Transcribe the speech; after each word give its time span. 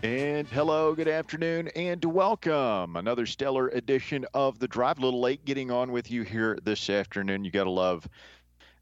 And 0.00 0.46
hello, 0.46 0.94
good 0.94 1.08
afternoon, 1.08 1.70
and 1.74 2.04
welcome. 2.04 2.94
Another 2.94 3.26
stellar 3.26 3.66
edition 3.70 4.24
of 4.32 4.60
The 4.60 4.68
Drive. 4.68 4.98
A 4.98 5.00
little 5.00 5.20
late 5.20 5.44
getting 5.44 5.72
on 5.72 5.90
with 5.90 6.08
you 6.08 6.22
here 6.22 6.56
this 6.62 6.88
afternoon. 6.88 7.44
You 7.44 7.50
got 7.50 7.64
to 7.64 7.70
love 7.70 8.08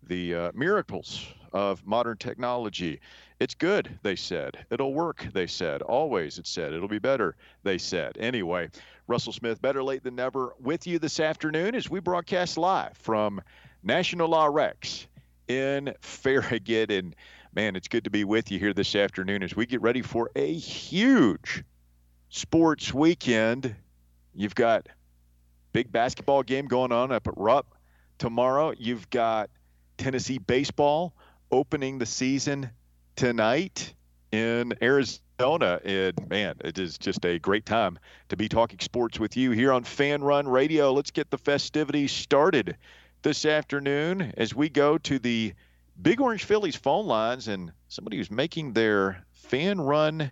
the 0.03 0.35
uh, 0.35 0.53
miracles 0.55 1.27
of 1.55 1.87
modern 1.87 2.19
technology. 2.19 3.01
It's 3.41 3.55
good, 3.55 3.99
they 4.03 4.15
said. 4.15 4.67
It'll 4.69 4.93
work, 4.93 5.27
they 5.33 5.47
said. 5.47 5.81
Always, 5.81 6.37
it 6.37 6.47
said. 6.47 6.75
It'll 6.75 6.87
be 6.87 6.99
better, 6.99 7.35
they 7.63 7.79
said. 7.79 8.19
Anyway, 8.21 8.69
Russell 9.07 9.33
Smith, 9.33 9.63
better 9.63 9.83
late 9.83 10.03
than 10.03 10.17
never, 10.17 10.55
with 10.61 10.87
you 10.87 10.99
this 10.99 11.19
afternoon 11.19 11.75
as 11.75 11.89
we 11.89 11.99
broadcast 11.99 12.59
live 12.59 12.95
from 12.99 13.41
National 13.83 14.29
Law 14.29 14.49
Rex 14.53 15.07
in 15.49 15.95
Farragut. 16.03 16.91
And 16.91 17.17
man, 17.57 17.75
it's 17.75 17.89
good 17.89 18.05
to 18.05 18.11
be 18.11 18.23
with 18.23 18.53
you 18.53 18.59
here 18.59 18.75
this 18.75 18.95
afternoon 18.95 19.43
as 19.43 19.57
we 19.57 19.65
get 19.65 19.81
ready 19.81 20.03
for 20.03 20.31
a 20.37 20.53
huge 20.53 21.65
sports 22.29 22.93
weekend. 22.93 23.75
You've 24.35 24.55
got 24.55 24.91
big 25.73 25.91
basketball 25.91 26.43
game 26.43 26.67
going 26.67 26.93
on 26.93 27.13
up 27.13 27.27
at 27.27 27.33
Rupp 27.35 27.75
tomorrow. 28.19 28.75
You've 28.77 29.09
got 29.09 29.49
Tennessee 29.97 30.37
baseball 30.37 31.15
opening 31.51 31.97
the 31.97 32.05
season 32.05 32.69
tonight 33.17 33.95
in 34.33 34.75
Arizona. 34.83 35.81
And 35.83 36.29
man, 36.29 36.57
it 36.63 36.79
is 36.79 36.99
just 36.99 37.25
a 37.25 37.39
great 37.39 37.65
time 37.65 37.99
to 38.29 38.37
be 38.37 38.51
talking 38.51 38.81
sports 38.81 39.19
with 39.19 39.35
you 39.35 39.53
here 39.53 39.73
on 39.73 39.83
Fan 39.83 40.23
Run 40.23 40.47
Radio. 40.47 40.93
Let's 40.93 41.11
get 41.11 41.31
the 41.31 41.39
festivities 41.39 42.13
started 42.13 42.77
this 43.23 43.47
afternoon 43.47 44.35
as 44.37 44.55
we 44.55 44.69
go 44.69 44.99
to 44.99 45.19
the 45.19 45.55
Big 46.01 46.21
Orange 46.21 46.45
Phillies 46.45 46.77
phone 46.77 47.07
lines 47.07 47.49
and 47.49 47.73
somebody 47.89 48.19
who's 48.19 48.31
making 48.31 48.73
their 48.73 49.25
fan 49.33 49.81
run 49.81 50.31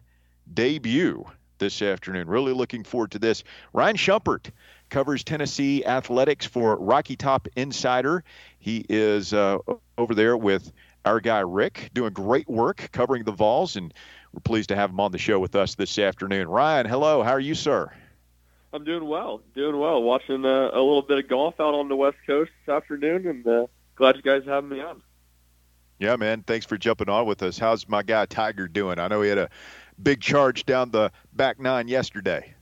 debut 0.53 1.25
this 1.59 1.81
afternoon. 1.81 2.29
Really 2.29 2.53
looking 2.53 2.85
forward 2.85 3.13
to 3.13 3.19
this. 3.19 3.45
Ryan 3.73 3.97
Schumpert 3.97 4.51
covers 4.91 5.25
Tennessee 5.25 5.85
athletics 5.85 6.47
for 6.47 6.77
Rocky 6.77 7.17
Top 7.17 7.49
Insider. 7.57 8.25
He 8.59 8.85
is 8.89 9.33
uh, 9.33 9.59
over 9.97 10.15
there 10.15 10.37
with 10.37 10.71
our 11.05 11.21
guy 11.21 11.41
Rick, 11.41 11.91
doing 11.95 12.13
great 12.13 12.49
work 12.49 12.89
covering 12.93 13.25
the 13.25 13.33
Vols, 13.33 13.77
and 13.77 13.93
we're 14.33 14.41
pleased 14.41 14.69
to 14.71 14.77
have 14.77 14.91
him 14.91 15.01
on 15.01 15.13
the 15.13 15.19
show 15.19 15.39
with 15.39 15.55
us 15.55 15.75
this 15.75 15.99
afternoon. 15.99 16.49
Ryan, 16.49 16.87
hello. 16.87 17.23
How 17.23 17.33
are 17.33 17.41
you, 17.41 17.55
sir? 17.55 17.91
I'm 18.73 18.85
doing 18.85 19.07
well. 19.07 19.41
Doing 19.55 19.79
well. 19.79 20.03
Watching 20.03 20.45
uh, 20.45 20.71
a 20.73 20.81
little 20.81 21.03
bit 21.03 21.19
of 21.19 21.29
golf 21.29 21.61
out 21.61 21.75
on 21.75 21.89
the 21.89 21.97
West 21.97 22.17
Coast 22.27 22.51
this 22.67 22.75
afternoon, 22.75 23.27
and 23.27 23.47
uh, 23.47 23.67
glad 23.95 24.17
you 24.17 24.23
guys 24.23 24.45
have 24.47 24.65
me 24.65 24.81
on. 24.81 25.03
Yeah, 25.99 26.17
man. 26.17 26.43
Thanks 26.43 26.67
for 26.67 26.77
jumping 26.77 27.09
on 27.09 27.27
with 27.27 27.43
us. 27.43 27.59
How's 27.59 27.89
my 27.89 28.03
guy 28.03 28.27
Tiger 28.27 28.69
doing? 28.69 28.99
I 28.99 29.09
know 29.09 29.23
he 29.23 29.29
had 29.29 29.39
a 29.39 29.49
big 30.03 30.21
charge 30.21 30.67
down 30.67 30.91
the 30.91 31.13
back 31.33 31.61
nine 31.61 31.89
yesterday. 31.89 32.55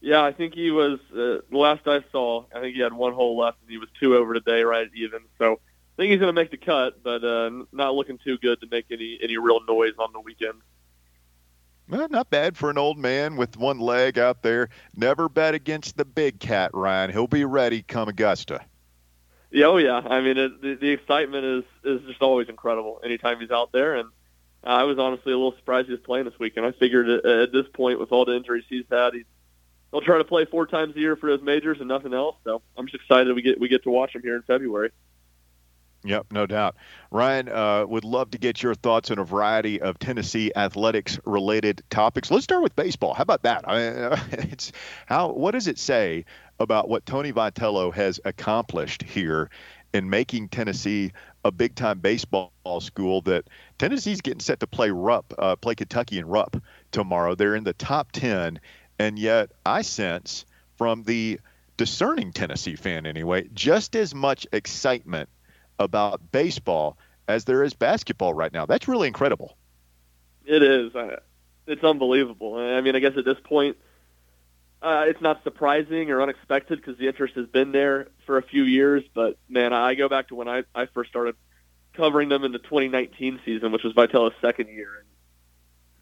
Yeah, 0.00 0.22
I 0.22 0.32
think 0.32 0.54
he 0.54 0.70
was. 0.70 0.98
Uh, 1.12 1.46
the 1.48 1.56
last 1.56 1.86
I 1.86 2.00
saw, 2.10 2.44
I 2.54 2.60
think 2.60 2.74
he 2.74 2.82
had 2.82 2.92
one 2.92 3.12
hole 3.12 3.38
left, 3.38 3.58
and 3.62 3.70
he 3.70 3.78
was 3.78 3.88
two 4.00 4.16
over 4.16 4.34
today, 4.34 4.62
right 4.62 4.86
at 4.86 4.94
even. 4.94 5.20
So 5.38 5.52
I 5.54 5.96
think 5.96 6.10
he's 6.10 6.18
going 6.18 6.34
to 6.34 6.40
make 6.40 6.50
the 6.50 6.56
cut, 6.56 7.02
but 7.02 7.22
uh, 7.24 7.50
not 7.72 7.94
looking 7.94 8.18
too 8.18 8.36
good 8.38 8.60
to 8.60 8.66
make 8.70 8.86
any 8.90 9.18
any 9.22 9.36
real 9.36 9.60
noise 9.64 9.94
on 9.98 10.12
the 10.12 10.20
weekend. 10.20 10.60
Well, 11.88 12.08
not 12.08 12.30
bad 12.30 12.56
for 12.56 12.70
an 12.70 12.78
old 12.78 12.98
man 12.98 13.36
with 13.36 13.56
one 13.56 13.78
leg 13.78 14.18
out 14.18 14.42
there. 14.42 14.70
Never 14.96 15.28
bet 15.28 15.54
against 15.54 15.96
the 15.96 16.04
big 16.04 16.40
cat, 16.40 16.70
Ryan. 16.74 17.10
He'll 17.10 17.26
be 17.26 17.44
ready 17.44 17.82
come 17.82 18.08
Augusta. 18.08 18.60
Yeah, 19.52 19.66
oh 19.66 19.76
yeah. 19.76 19.98
I 19.98 20.22
mean, 20.22 20.38
it, 20.38 20.62
the, 20.62 20.74
the 20.74 20.90
excitement 20.90 21.44
is 21.44 21.64
is 21.84 22.06
just 22.08 22.22
always 22.22 22.48
incredible 22.48 23.00
anytime 23.04 23.38
he's 23.38 23.50
out 23.50 23.70
there, 23.70 23.96
and 23.96 24.08
uh, 24.64 24.68
I 24.68 24.84
was 24.84 24.98
honestly 24.98 25.32
a 25.32 25.36
little 25.36 25.54
surprised 25.56 25.86
he 25.86 25.92
was 25.92 26.00
playing 26.00 26.24
this 26.24 26.38
weekend. 26.38 26.64
I 26.64 26.72
figured 26.72 27.08
at, 27.08 27.52
this 27.52 27.66
point, 27.74 28.00
with 28.00 28.12
all 28.12 28.24
the 28.24 28.34
injuries 28.34 28.64
he's 28.68 28.86
had, 28.90 29.12
he's 29.12 29.26
he'll 29.90 30.00
try 30.00 30.16
to 30.16 30.24
play 30.24 30.46
four 30.46 30.66
times 30.66 30.96
a 30.96 31.00
year 31.00 31.16
for 31.16 31.28
his 31.28 31.42
majors 31.42 31.80
and 31.80 31.88
nothing 31.88 32.14
else. 32.14 32.36
So 32.44 32.62
I'm 32.78 32.86
just 32.86 33.02
excited 33.02 33.34
we 33.34 33.42
get 33.42 33.60
we 33.60 33.68
get 33.68 33.82
to 33.82 33.90
watch 33.90 34.14
him 34.14 34.22
here 34.22 34.36
in 34.36 34.42
February. 34.42 34.90
Yep, 36.04 36.26
no 36.32 36.46
doubt. 36.46 36.76
Ryan, 37.12 37.48
uh, 37.48 37.86
would 37.86 38.04
love 38.04 38.32
to 38.32 38.38
get 38.38 38.60
your 38.60 38.74
thoughts 38.74 39.12
on 39.12 39.18
a 39.18 39.24
variety 39.24 39.80
of 39.80 39.98
Tennessee 40.00 40.50
athletics 40.56 41.20
related 41.24 41.82
topics. 41.90 42.28
Let's 42.28 42.42
start 42.42 42.62
with 42.62 42.74
baseball. 42.74 43.14
How 43.14 43.22
about 43.22 43.42
that? 43.44 43.68
I 43.68 43.76
mean, 43.76 44.18
it's 44.50 44.72
how. 45.06 45.30
What 45.30 45.52
does 45.52 45.68
it 45.68 45.78
say 45.78 46.24
about 46.60 46.88
what 46.88 47.06
Tony 47.06 47.32
Vitello 47.32 47.92
has 47.92 48.20
accomplished 48.24 49.02
here 49.02 49.50
in 49.92 50.08
making 50.08 50.48
Tennessee 50.48 51.12
a 51.44 51.50
big 51.50 51.74
time 51.74 51.98
baseball 51.98 52.52
school? 52.80 53.20
That 53.22 53.48
Tennessee's 53.78 54.20
getting 54.20 54.40
set 54.40 54.60
to 54.60 54.66
play 54.66 54.90
Rupp, 54.90 55.34
uh, 55.38 55.56
play 55.56 55.74
Kentucky 55.74 56.18
and 56.18 56.30
Rupp 56.30 56.62
tomorrow. 56.90 57.34
They're 57.34 57.56
in 57.56 57.64
the 57.64 57.72
top 57.72 58.12
ten, 58.12 58.60
and 58.98 59.18
yet 59.18 59.50
I 59.66 59.82
sense 59.82 60.44
from 60.76 61.02
the 61.04 61.40
discerning 61.76 62.32
Tennessee 62.32 62.76
fan 62.76 63.06
anyway, 63.06 63.48
just 63.54 63.96
as 63.96 64.14
much 64.14 64.46
excitement 64.52 65.28
about 65.78 66.32
baseball 66.32 66.96
as 67.28 67.44
there 67.44 67.62
is 67.62 67.74
basketball 67.74 68.34
right 68.34 68.52
now. 68.52 68.66
That's 68.66 68.88
really 68.88 69.08
incredible. 69.08 69.56
It 70.44 70.62
is. 70.62 70.92
It's 71.66 71.84
unbelievable. 71.84 72.56
I 72.56 72.80
mean, 72.80 72.96
I 72.96 72.98
guess 72.98 73.16
at 73.16 73.24
this 73.24 73.38
point, 73.42 73.76
uh, 74.82 75.04
it's 75.06 75.20
not 75.20 75.42
surprising 75.44 76.10
or 76.10 76.20
unexpected 76.20 76.80
because 76.80 76.98
the 76.98 77.06
interest 77.06 77.34
has 77.36 77.46
been 77.46 77.72
there 77.72 78.08
for 78.26 78.38
a 78.38 78.42
few 78.42 78.64
years. 78.64 79.04
But 79.14 79.38
man, 79.48 79.72
I 79.72 79.94
go 79.94 80.08
back 80.08 80.28
to 80.28 80.34
when 80.34 80.48
I, 80.48 80.64
I 80.74 80.86
first 80.86 81.10
started 81.10 81.36
covering 81.94 82.28
them 82.28 82.44
in 82.44 82.52
the 82.52 82.58
2019 82.58 83.40
season, 83.44 83.70
which 83.70 83.84
was 83.84 83.92
Vitello's 83.92 84.34
second 84.40 84.68
year. 84.68 85.04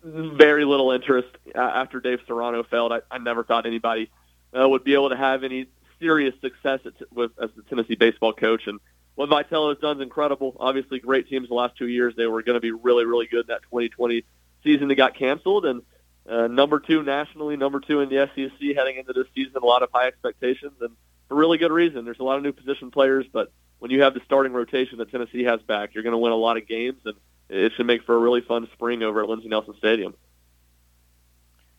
And 0.03 0.39
very 0.39 0.65
little 0.65 0.93
interest 0.93 1.29
after 1.55 2.01
Dave 2.01 2.21
Serrano 2.27 2.63
failed. 2.63 2.93
I, 2.93 3.01
I 3.11 3.19
never 3.19 3.45
thought 3.45 3.67
anybody 3.67 4.11
uh, 4.59 4.67
would 4.67 4.83
be 4.83 4.95
able 4.95 5.11
to 5.11 5.17
have 5.17 5.45
any 5.45 5.67
serious 5.99 6.35
success 6.41 6.81
at, 6.87 6.95
with, 7.13 7.33
as 7.41 7.51
the 7.55 7.63
Tennessee 7.63 7.97
baseball 7.97 8.33
coach. 8.33 8.67
And 8.67 8.81
what 9.15 9.29
Vitello 9.29 9.69
has 9.69 9.79
done 9.79 9.99
is 9.99 10.03
incredible. 10.03 10.57
Obviously, 10.59 11.01
great 11.01 11.29
teams 11.29 11.49
the 11.49 11.55
last 11.55 11.77
two 11.77 11.89
years. 11.89 12.15
They 12.17 12.27
were 12.27 12.43
going 12.43 12.55
to 12.55 12.61
be 12.61 12.73
really, 12.73 13.05
really 13.05 13.27
good 13.27 13.49
that 13.49 13.63
2020 13.65 14.25
season 14.65 14.89
that 14.89 14.95
got 14.95 15.15
canceled, 15.15 15.67
and 15.67 15.83
uh, 16.31 16.47
number 16.47 16.81
two 16.81 17.03
nationally, 17.03 17.57
number 17.57 17.81
two 17.81 18.01
in 18.01 18.09
the 18.09 18.29
SEC 18.35 18.77
heading 18.77 18.97
into 18.97 19.13
this 19.13 19.27
season. 19.35 19.57
A 19.63 19.67
lot 19.67 19.83
of 19.83 19.91
high 19.93 20.07
expectations, 20.07 20.73
and 20.81 20.91
for 21.29 21.37
really 21.37 21.59
good 21.59 21.73
reason. 21.73 22.05
There's 22.05 22.21
a 22.21 22.25
lot 22.25 22.37
of 22.37 22.43
new 22.43 22.53
position 22.53 22.91
players, 22.91 23.27
but 23.33 23.53
when 23.79 23.91
you 23.91 24.03
have 24.03 24.15
the 24.15 24.21
starting 24.25 24.53
rotation 24.53 24.99
that 24.99 25.11
Tennessee 25.11 25.45
has 25.45 25.61
back, 25.63 25.95
you're 25.95 26.05
going 26.05 26.13
to 26.13 26.19
win 26.19 26.33
a 26.33 26.37
lot 26.37 26.57
of 26.57 26.69
games, 26.69 27.01
and 27.05 27.15
it 27.49 27.73
should 27.77 27.87
make 27.87 28.05
for 28.05 28.15
a 28.15 28.19
really 28.19 28.41
fun 28.43 28.69
spring 28.73 29.03
over 29.03 29.23
at 29.23 29.29
Lindsey 29.29 29.49
Nelson 29.49 29.75
Stadium. 29.79 30.15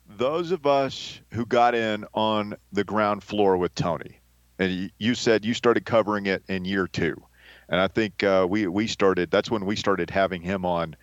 Those 0.07 0.51
of 0.51 0.65
us 0.65 1.21
who 1.31 1.45
got 1.45 1.73
in 1.73 2.05
on 2.13 2.55
the 2.73 2.83
ground 2.83 3.23
floor 3.23 3.55
with 3.55 3.73
Tony, 3.75 4.19
and 4.59 4.91
you 4.97 5.15
said 5.15 5.45
you 5.45 5.53
started 5.53 5.85
covering 5.85 6.25
it 6.25 6.43
in 6.49 6.65
year 6.65 6.87
two 6.87 7.23
and 7.71 7.79
I 7.79 7.87
think 7.87 8.21
uh, 8.21 8.45
we 8.47 8.67
we 8.67 8.85
started. 8.85 9.31
That's 9.31 9.49
when 9.49 9.65
we 9.65 9.77
started 9.77 10.09
having 10.09 10.41
him 10.41 10.65
on 10.65 10.95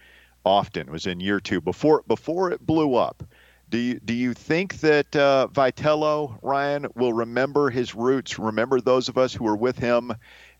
often. 0.44 0.88
It 0.88 0.92
was 0.92 1.06
in 1.06 1.18
year 1.18 1.40
two 1.40 1.60
before 1.60 2.04
before 2.06 2.52
it 2.52 2.64
blew 2.64 2.94
up. 2.94 3.24
Do 3.70 3.78
you 3.78 4.00
do 4.00 4.14
you 4.14 4.32
think 4.32 4.80
that 4.80 5.14
uh, 5.14 5.48
Vitello 5.52 6.38
Ryan 6.42 6.86
will 6.94 7.12
remember 7.12 7.68
his 7.68 7.94
roots? 7.94 8.38
Remember 8.38 8.80
those 8.80 9.08
of 9.08 9.18
us 9.18 9.34
who 9.34 9.44
were 9.44 9.56
with 9.56 9.78
him 9.78 10.12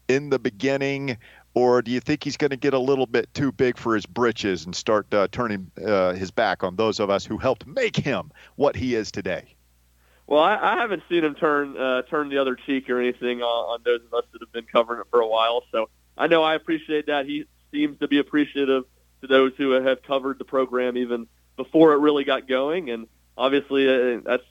in 0.08 0.28
the 0.28 0.38
beginning, 0.38 1.16
or 1.54 1.80
do 1.80 1.90
you 1.90 2.00
think 2.00 2.22
he's 2.22 2.36
going 2.36 2.50
to 2.50 2.56
get 2.56 2.74
a 2.74 2.78
little 2.78 3.06
bit 3.06 3.32
too 3.32 3.50
big 3.50 3.78
for 3.78 3.94
his 3.94 4.04
britches 4.04 4.66
and 4.66 4.74
start 4.74 5.12
uh, 5.14 5.28
turning 5.32 5.70
uh, 5.84 6.12
his 6.12 6.30
back 6.30 6.62
on 6.62 6.76
those 6.76 7.00
of 7.00 7.08
us 7.08 7.24
who 7.24 7.38
helped 7.38 7.66
make 7.66 7.96
him 7.96 8.30
what 8.56 8.76
he 8.76 8.94
is 8.94 9.10
today? 9.10 9.54
Well, 10.26 10.42
I, 10.42 10.56
I 10.56 10.76
haven't 10.76 11.02
seen 11.08 11.24
him 11.24 11.34
turn 11.34 11.78
uh, 11.78 12.02
turn 12.02 12.28
the 12.28 12.38
other 12.38 12.56
cheek 12.56 12.90
or 12.90 13.00
anything 13.00 13.40
on, 13.40 13.74
on 13.74 13.80
those 13.84 14.00
of 14.04 14.12
us 14.12 14.24
that 14.32 14.42
have 14.42 14.52
been 14.52 14.66
covering 14.70 15.00
it 15.00 15.06
for 15.10 15.20
a 15.20 15.26
while. 15.26 15.64
So 15.72 15.88
I 16.18 16.26
know 16.26 16.42
I 16.42 16.54
appreciate 16.54 17.06
that. 17.06 17.24
He 17.24 17.46
seems 17.72 17.98
to 18.00 18.08
be 18.08 18.18
appreciative 18.18 18.84
to 19.22 19.26
those 19.26 19.52
who 19.56 19.70
have 19.70 20.02
covered 20.02 20.38
the 20.38 20.44
program 20.44 20.98
even 20.98 21.26
before 21.58 21.92
it 21.92 21.98
really 21.98 22.24
got 22.24 22.48
going. 22.48 22.88
And 22.88 23.06
obviously, 23.36 23.86
uh, 23.88 24.20
that's 24.24 24.44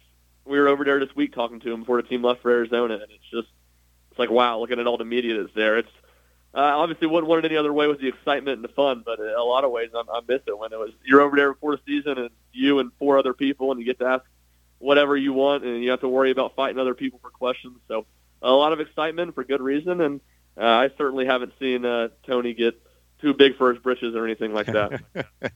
we 0.45 0.59
were 0.59 0.67
over 0.67 0.85
there 0.85 0.99
this 0.99 1.15
week 1.15 1.33
talking 1.33 1.59
to 1.61 1.71
him 1.71 1.79
before 1.79 1.99
the 1.99 2.07
team 2.07 2.23
left 2.23 2.43
for 2.43 2.51
Arizona, 2.51 2.93
and 2.93 3.03
it's 3.03 3.29
just 3.31 3.47
it's 4.11 4.19
like 4.19 4.29
wow, 4.29 4.59
looking 4.59 4.79
at 4.79 4.85
all 4.85 4.97
the 4.97 5.05
media 5.05 5.41
that's 5.41 5.55
there. 5.55 5.79
It's 5.79 5.89
uh, 6.53 6.59
obviously 6.59 7.07
wouldn't 7.07 7.27
want 7.27 7.43
it 7.43 7.51
any 7.51 7.57
other 7.57 7.73
way 7.73 7.87
with 7.87 7.99
the 7.99 8.07
excitement 8.07 8.57
and 8.57 8.63
the 8.63 8.73
fun, 8.73 9.03
but 9.05 9.19
in 9.19 9.27
a 9.27 9.43
lot 9.43 9.63
of 9.63 9.71
ways, 9.71 9.89
I, 9.95 10.01
I 10.11 10.21
miss 10.27 10.41
it 10.47 10.57
when 10.57 10.71
it 10.71 10.77
was 10.77 10.91
you're 11.03 11.21
over 11.21 11.35
there 11.35 11.53
before 11.53 11.75
the 11.75 11.81
season 11.85 12.17
and 12.17 12.29
you 12.53 12.79
and 12.79 12.91
four 12.99 13.17
other 13.17 13.33
people, 13.33 13.71
and 13.71 13.79
you 13.79 13.85
get 13.85 13.99
to 13.99 14.05
ask 14.05 14.25
whatever 14.79 15.17
you 15.17 15.33
want, 15.33 15.63
and 15.63 15.83
you 15.83 15.89
have 15.89 16.01
to 16.01 16.09
worry 16.09 16.31
about 16.31 16.55
fighting 16.55 16.79
other 16.79 16.93
people 16.93 17.19
for 17.21 17.31
questions. 17.31 17.77
So 17.87 18.05
a 18.41 18.51
lot 18.51 18.73
of 18.73 18.79
excitement 18.79 19.33
for 19.33 19.43
good 19.43 19.61
reason, 19.61 20.01
and 20.01 20.21
uh, 20.57 20.65
I 20.65 20.89
certainly 20.97 21.25
haven't 21.25 21.53
seen 21.59 21.85
uh, 21.85 22.09
Tony 22.25 22.53
get 22.53 22.79
too 23.21 23.33
big 23.33 23.57
for 23.57 23.73
his 23.73 23.81
britches 23.81 24.15
or 24.15 24.25
anything 24.25 24.53
like 24.53 24.67
that. 24.67 25.01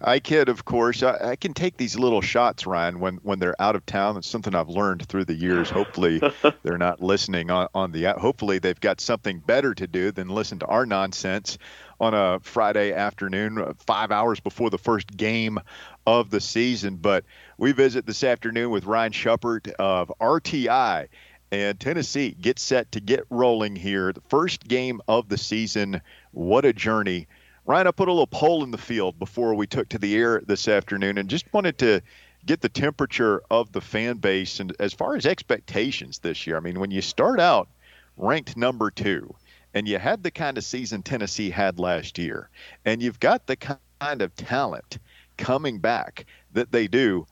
I 0.00 0.18
kid, 0.18 0.48
of 0.48 0.64
course. 0.64 1.02
I, 1.02 1.30
I, 1.30 1.36
can 1.36 1.54
take 1.54 1.76
these 1.76 1.98
little 1.98 2.20
shots, 2.20 2.66
Ryan, 2.66 3.00
when 3.00 3.16
when 3.16 3.38
they're 3.38 3.60
out 3.60 3.76
of 3.76 3.86
town. 3.86 4.16
It's 4.16 4.28
something 4.28 4.54
I've 4.54 4.68
learned 4.68 5.06
through 5.06 5.24
the 5.24 5.34
years. 5.34 5.70
Hopefully, 5.70 6.20
they're 6.62 6.78
not 6.78 7.02
listening 7.02 7.50
on, 7.50 7.68
on 7.74 7.92
the. 7.92 8.04
Hopefully, 8.18 8.58
they've 8.58 8.80
got 8.80 9.00
something 9.00 9.40
better 9.40 9.74
to 9.74 9.86
do 9.86 10.12
than 10.12 10.28
listen 10.28 10.58
to 10.60 10.66
our 10.66 10.86
nonsense 10.86 11.58
on 12.00 12.14
a 12.14 12.40
Friday 12.40 12.92
afternoon, 12.92 13.58
uh, 13.58 13.72
five 13.86 14.10
hours 14.10 14.40
before 14.40 14.70
the 14.70 14.78
first 14.78 15.16
game 15.16 15.58
of 16.06 16.30
the 16.30 16.40
season. 16.40 16.96
But 16.96 17.24
we 17.58 17.72
visit 17.72 18.06
this 18.06 18.24
afternoon 18.24 18.70
with 18.70 18.84
Ryan 18.84 19.12
Schumpert 19.12 19.70
of 19.78 20.12
RTI. 20.20 21.08
And 21.52 21.78
Tennessee 21.78 22.32
gets 22.32 22.60
set 22.60 22.90
to 22.92 23.00
get 23.00 23.24
rolling 23.30 23.76
here. 23.76 24.12
The 24.12 24.20
first 24.28 24.66
game 24.66 25.00
of 25.06 25.28
the 25.28 25.38
season. 25.38 26.02
What 26.32 26.64
a 26.64 26.72
journey 26.72 27.28
Ryan, 27.66 27.88
I 27.88 27.90
put 27.90 28.06
a 28.06 28.12
little 28.12 28.28
poll 28.28 28.62
in 28.62 28.70
the 28.70 28.78
field 28.78 29.18
before 29.18 29.52
we 29.54 29.66
took 29.66 29.88
to 29.88 29.98
the 29.98 30.14
air 30.16 30.40
this 30.46 30.68
afternoon 30.68 31.18
and 31.18 31.28
just 31.28 31.52
wanted 31.52 31.78
to 31.78 32.00
get 32.46 32.60
the 32.60 32.68
temperature 32.68 33.42
of 33.50 33.72
the 33.72 33.80
fan 33.80 34.18
base 34.18 34.60
and 34.60 34.72
as 34.78 34.94
far 34.94 35.16
as 35.16 35.26
expectations 35.26 36.20
this 36.20 36.46
year. 36.46 36.56
I 36.56 36.60
mean, 36.60 36.78
when 36.78 36.92
you 36.92 37.02
start 37.02 37.40
out 37.40 37.68
ranked 38.16 38.56
number 38.56 38.92
two 38.92 39.34
and 39.74 39.88
you 39.88 39.98
had 39.98 40.22
the 40.22 40.30
kind 40.30 40.56
of 40.56 40.62
season 40.62 41.02
Tennessee 41.02 41.50
had 41.50 41.80
last 41.80 42.18
year, 42.18 42.48
and 42.84 43.02
you've 43.02 43.18
got 43.18 43.48
the 43.48 43.56
kind 43.56 44.22
of 44.22 44.34
talent 44.36 44.98
coming 45.36 45.80
back 45.80 46.24
that 46.52 46.70
they 46.70 46.86
do, 46.86 47.26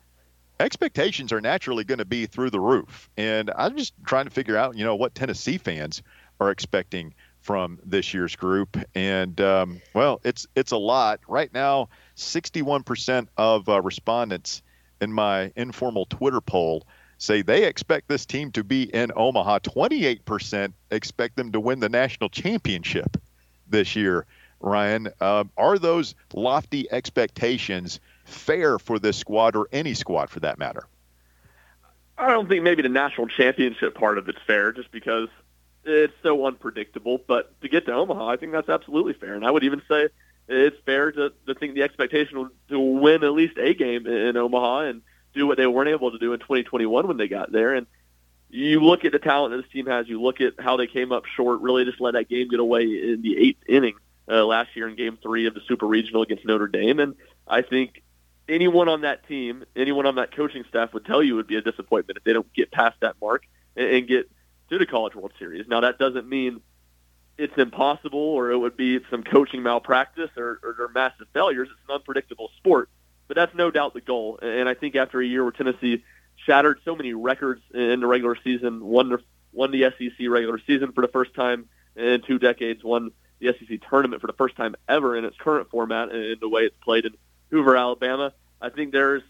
expectations 0.59 1.33
are 1.33 1.41
naturally 1.41 1.85
going 1.85 1.99
to 1.99 2.05
be 2.05 2.27
through 2.27 2.51
the 2.51 2.61
roof. 2.61 3.09
And 3.17 3.53
I'm 3.57 3.77
just 3.77 3.95
trying 4.05 4.25
to 4.25 4.33
figure 4.33 4.57
out, 4.57 4.77
you 4.77 4.85
know, 4.85 4.97
what 4.97 5.15
Tennessee 5.15 5.59
fans 5.59 6.03
are 6.41 6.51
expecting 6.51 7.15
from 7.45 7.79
this 7.85 8.15
year's 8.15 8.35
group, 8.37 8.79
and 8.95 9.39
um, 9.39 9.83
well, 9.93 10.19
it's 10.25 10.47
it's 10.57 10.73
a 10.73 10.79
lot 10.79 11.21
right 11.29 11.53
now. 11.53 11.91
61% 12.17 13.29
of 13.37 13.69
uh, 13.69 13.83
respondents 13.83 14.63
in 15.03 15.13
my 15.13 15.53
informal 15.55 16.07
Twitter 16.07 16.41
poll 16.41 16.87
say 17.19 17.43
they 17.43 17.65
expect 17.65 18.09
this 18.09 18.25
team 18.25 18.51
to 18.53 18.65
be 18.65 18.85
in 18.85 19.13
Omaha. 19.15 19.59
28% 19.59 20.73
expect 20.91 21.37
them 21.37 21.53
to 21.53 21.61
win 21.61 21.81
the 21.81 21.89
national 21.89 22.31
championship 22.31 23.17
this 23.69 23.95
year. 23.95 24.25
Ryan, 24.61 25.09
uh, 25.21 25.45
are 25.59 25.79
those 25.79 26.15
lofty 26.33 26.91
expectations 26.91 28.01
fair 28.25 28.79
for 28.79 28.99
this 28.99 29.19
squad 29.19 29.55
or 29.55 29.69
any 29.71 29.93
squad 29.93 30.31
for 30.31 30.41
that 30.41 30.59
matter? 30.59 30.87
I 32.17 32.31
don't 32.31 32.49
think 32.49 32.63
maybe 32.63 32.81
the 32.81 32.89
national 32.89 33.29
championship 33.29 33.95
part 33.95 34.17
of 34.17 34.29
it's 34.29 34.39
fair, 34.47 34.73
just 34.73 34.91
because 34.91 35.29
it's 35.85 36.15
so 36.23 36.47
unpredictable. 36.47 37.21
But 37.27 37.61
to 37.63 37.69
get 37.69 37.87
to 37.87 37.93
Omaha, 37.93 38.29
I 38.29 38.37
think 38.37 38.53
that's 38.53 38.69
absolutely 38.69 39.15
fair. 39.15 39.35
And 39.35 39.45
I 39.45 39.51
would 39.51 39.65
even 39.65 39.83
say 39.89 40.09
it's 40.49 40.77
fair 40.85 41.13
to, 41.13 41.33
to 41.47 41.55
think 41.55 41.75
the 41.75 41.83
expectation 41.83 42.51
to 42.69 42.79
win 42.79 43.25
at 43.25 43.33
least 43.33 43.57
a 43.59 43.75
game 43.75 44.07
in 44.07 44.37
Omaha 44.37 44.81
and 44.81 45.03
do 45.35 45.47
what 45.47 45.57
they 45.57 45.67
weren't 45.67 45.89
able 45.89 46.13
to 46.13 46.19
do 46.19 46.33
in 46.33 46.41
2021 46.41 47.09
when 47.09 47.17
they 47.17 47.29
got 47.29 47.51
there. 47.51 47.75
And 47.75 47.87
you 48.51 48.81
look 48.81 49.05
at 49.05 49.13
the 49.13 49.19
talent 49.19 49.53
that 49.53 49.63
this 49.63 49.73
team 49.73 49.87
has. 49.87 50.09
You 50.09 50.23
look 50.23 50.41
at 50.41 50.55
how 50.59 50.77
they 50.77 50.87
came 50.87 51.13
up 51.13 51.25
short. 51.27 51.61
Really, 51.61 51.85
just 51.85 52.01
let 52.01 52.15
that 52.15 52.29
game 52.29 52.49
get 52.49 52.61
away 52.61 52.83
in 52.83 53.21
the 53.23 53.37
eighth 53.37 53.63
inning 53.69 53.95
uh, 54.29 54.45
last 54.45 54.77
year 54.77 54.89
in 54.89 54.97
Game 54.97 55.19
Three 55.23 55.47
of 55.47 55.55
the 55.55 55.61
Super 55.67 55.87
Regional 55.87 56.23
against 56.23 56.45
Notre 56.45 56.69
Dame. 56.69 57.01
And 57.01 57.17
I 57.49 57.63
think 57.63 58.03
anyone 58.49 58.89
on 58.89 59.01
that 59.01 59.27
team, 59.27 59.65
anyone 59.75 60.07
on 60.07 60.17
that 60.17 60.37
coaching 60.37 60.65
staff 60.69 60.93
would 60.93 61.05
tell 61.05 61.23
you 61.23 61.35
it 61.35 61.37
would 61.37 61.47
be 61.47 61.57
a 61.57 61.63
disappointment 61.63 62.19
if 62.19 62.25
they 62.25 62.33
don't 62.33 62.53
get 62.53 62.71
past 62.71 62.97
that 63.01 63.17
mark 63.21 63.43
and, 63.77 63.89
and 63.89 64.09
get 64.09 64.31
to 64.75 64.79
the 64.79 64.91
College 64.91 65.15
World 65.15 65.33
Series. 65.39 65.67
Now, 65.69 65.81
that 65.81 65.99
doesn't 65.99 66.29
mean 66.29 66.61
it's 67.39 67.57
impossible 67.57 68.19
or 68.19 68.51
it 68.51 68.59
would 68.59 68.77
be 68.77 69.01
some 69.11 69.23
coaching 69.23 69.63
malpractice 69.63 70.31
or, 70.37 70.61
or, 70.63 70.77
or 70.79 70.91
massive 70.95 71.27
failures. 71.33 71.69
It's 71.71 71.89
an 71.89 71.95
unpredictable 71.95 72.51
sport, 72.59 72.89
but 73.27 73.37
that's 73.37 73.55
no 73.55 73.71
doubt 73.71 73.95
the 73.95 74.01
goal. 74.01 74.39
And 74.43 74.69
I 74.69 74.75
think 74.75 74.97
after 74.97 75.21
a 75.21 75.27
year 75.27 75.43
where 75.43 75.53
Tennessee 75.53 76.05
shattered 76.37 76.81
so 76.85 76.95
many 76.95 77.13
records 77.13 77.63
in 77.73 78.01
the 78.01 78.07
regular 78.07 78.37
season, 78.43 78.85
won 78.85 79.09
the, 79.09 79.19
won 79.53 79.71
the 79.71 79.93
SEC 79.99 80.29
regular 80.29 80.61
season 80.67 80.93
for 80.93 81.03
the 81.03 81.09
first 81.09 81.35
time 81.35 81.69
in 81.97 82.23
two 82.23 82.39
decades, 82.39 82.83
won 82.83 83.11
the 83.41 83.55
SEC 83.59 83.81
tournament 83.89 84.21
for 84.21 84.27
the 84.27 84.33
first 84.35 84.57
time 84.57 84.75
ever 84.89 85.17
in 85.17 85.25
its 85.25 85.37
current 85.37 85.71
format 85.71 86.11
and 86.11 86.25
in 86.25 86.39
the 86.41 86.49
way 86.49 86.63
it's 86.63 86.77
played 86.83 87.05
in 87.05 87.15
Hoover, 87.51 87.77
Alabama. 87.77 88.33
I 88.61 88.71
think 88.71 88.93
there's 88.93 89.23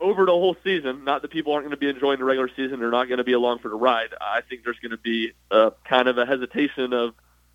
over 0.00 0.26
the 0.26 0.32
whole 0.32 0.56
season, 0.64 1.04
not 1.04 1.22
that 1.22 1.30
people 1.30 1.52
aren't 1.52 1.64
going 1.64 1.70
to 1.70 1.76
be 1.76 1.88
enjoying 1.88 2.18
the 2.18 2.24
regular 2.24 2.48
season, 2.48 2.80
they're 2.80 2.90
not 2.90 3.08
going 3.08 3.18
to 3.18 3.24
be 3.24 3.32
along 3.32 3.60
for 3.60 3.68
the 3.68 3.76
ride. 3.76 4.10
I 4.20 4.40
think 4.40 4.64
there's 4.64 4.78
going 4.80 4.90
to 4.90 4.96
be 4.96 5.32
a 5.50 5.72
kind 5.84 6.08
of 6.08 6.18
a 6.18 6.26
hesitation 6.26 6.92
of 6.92 7.14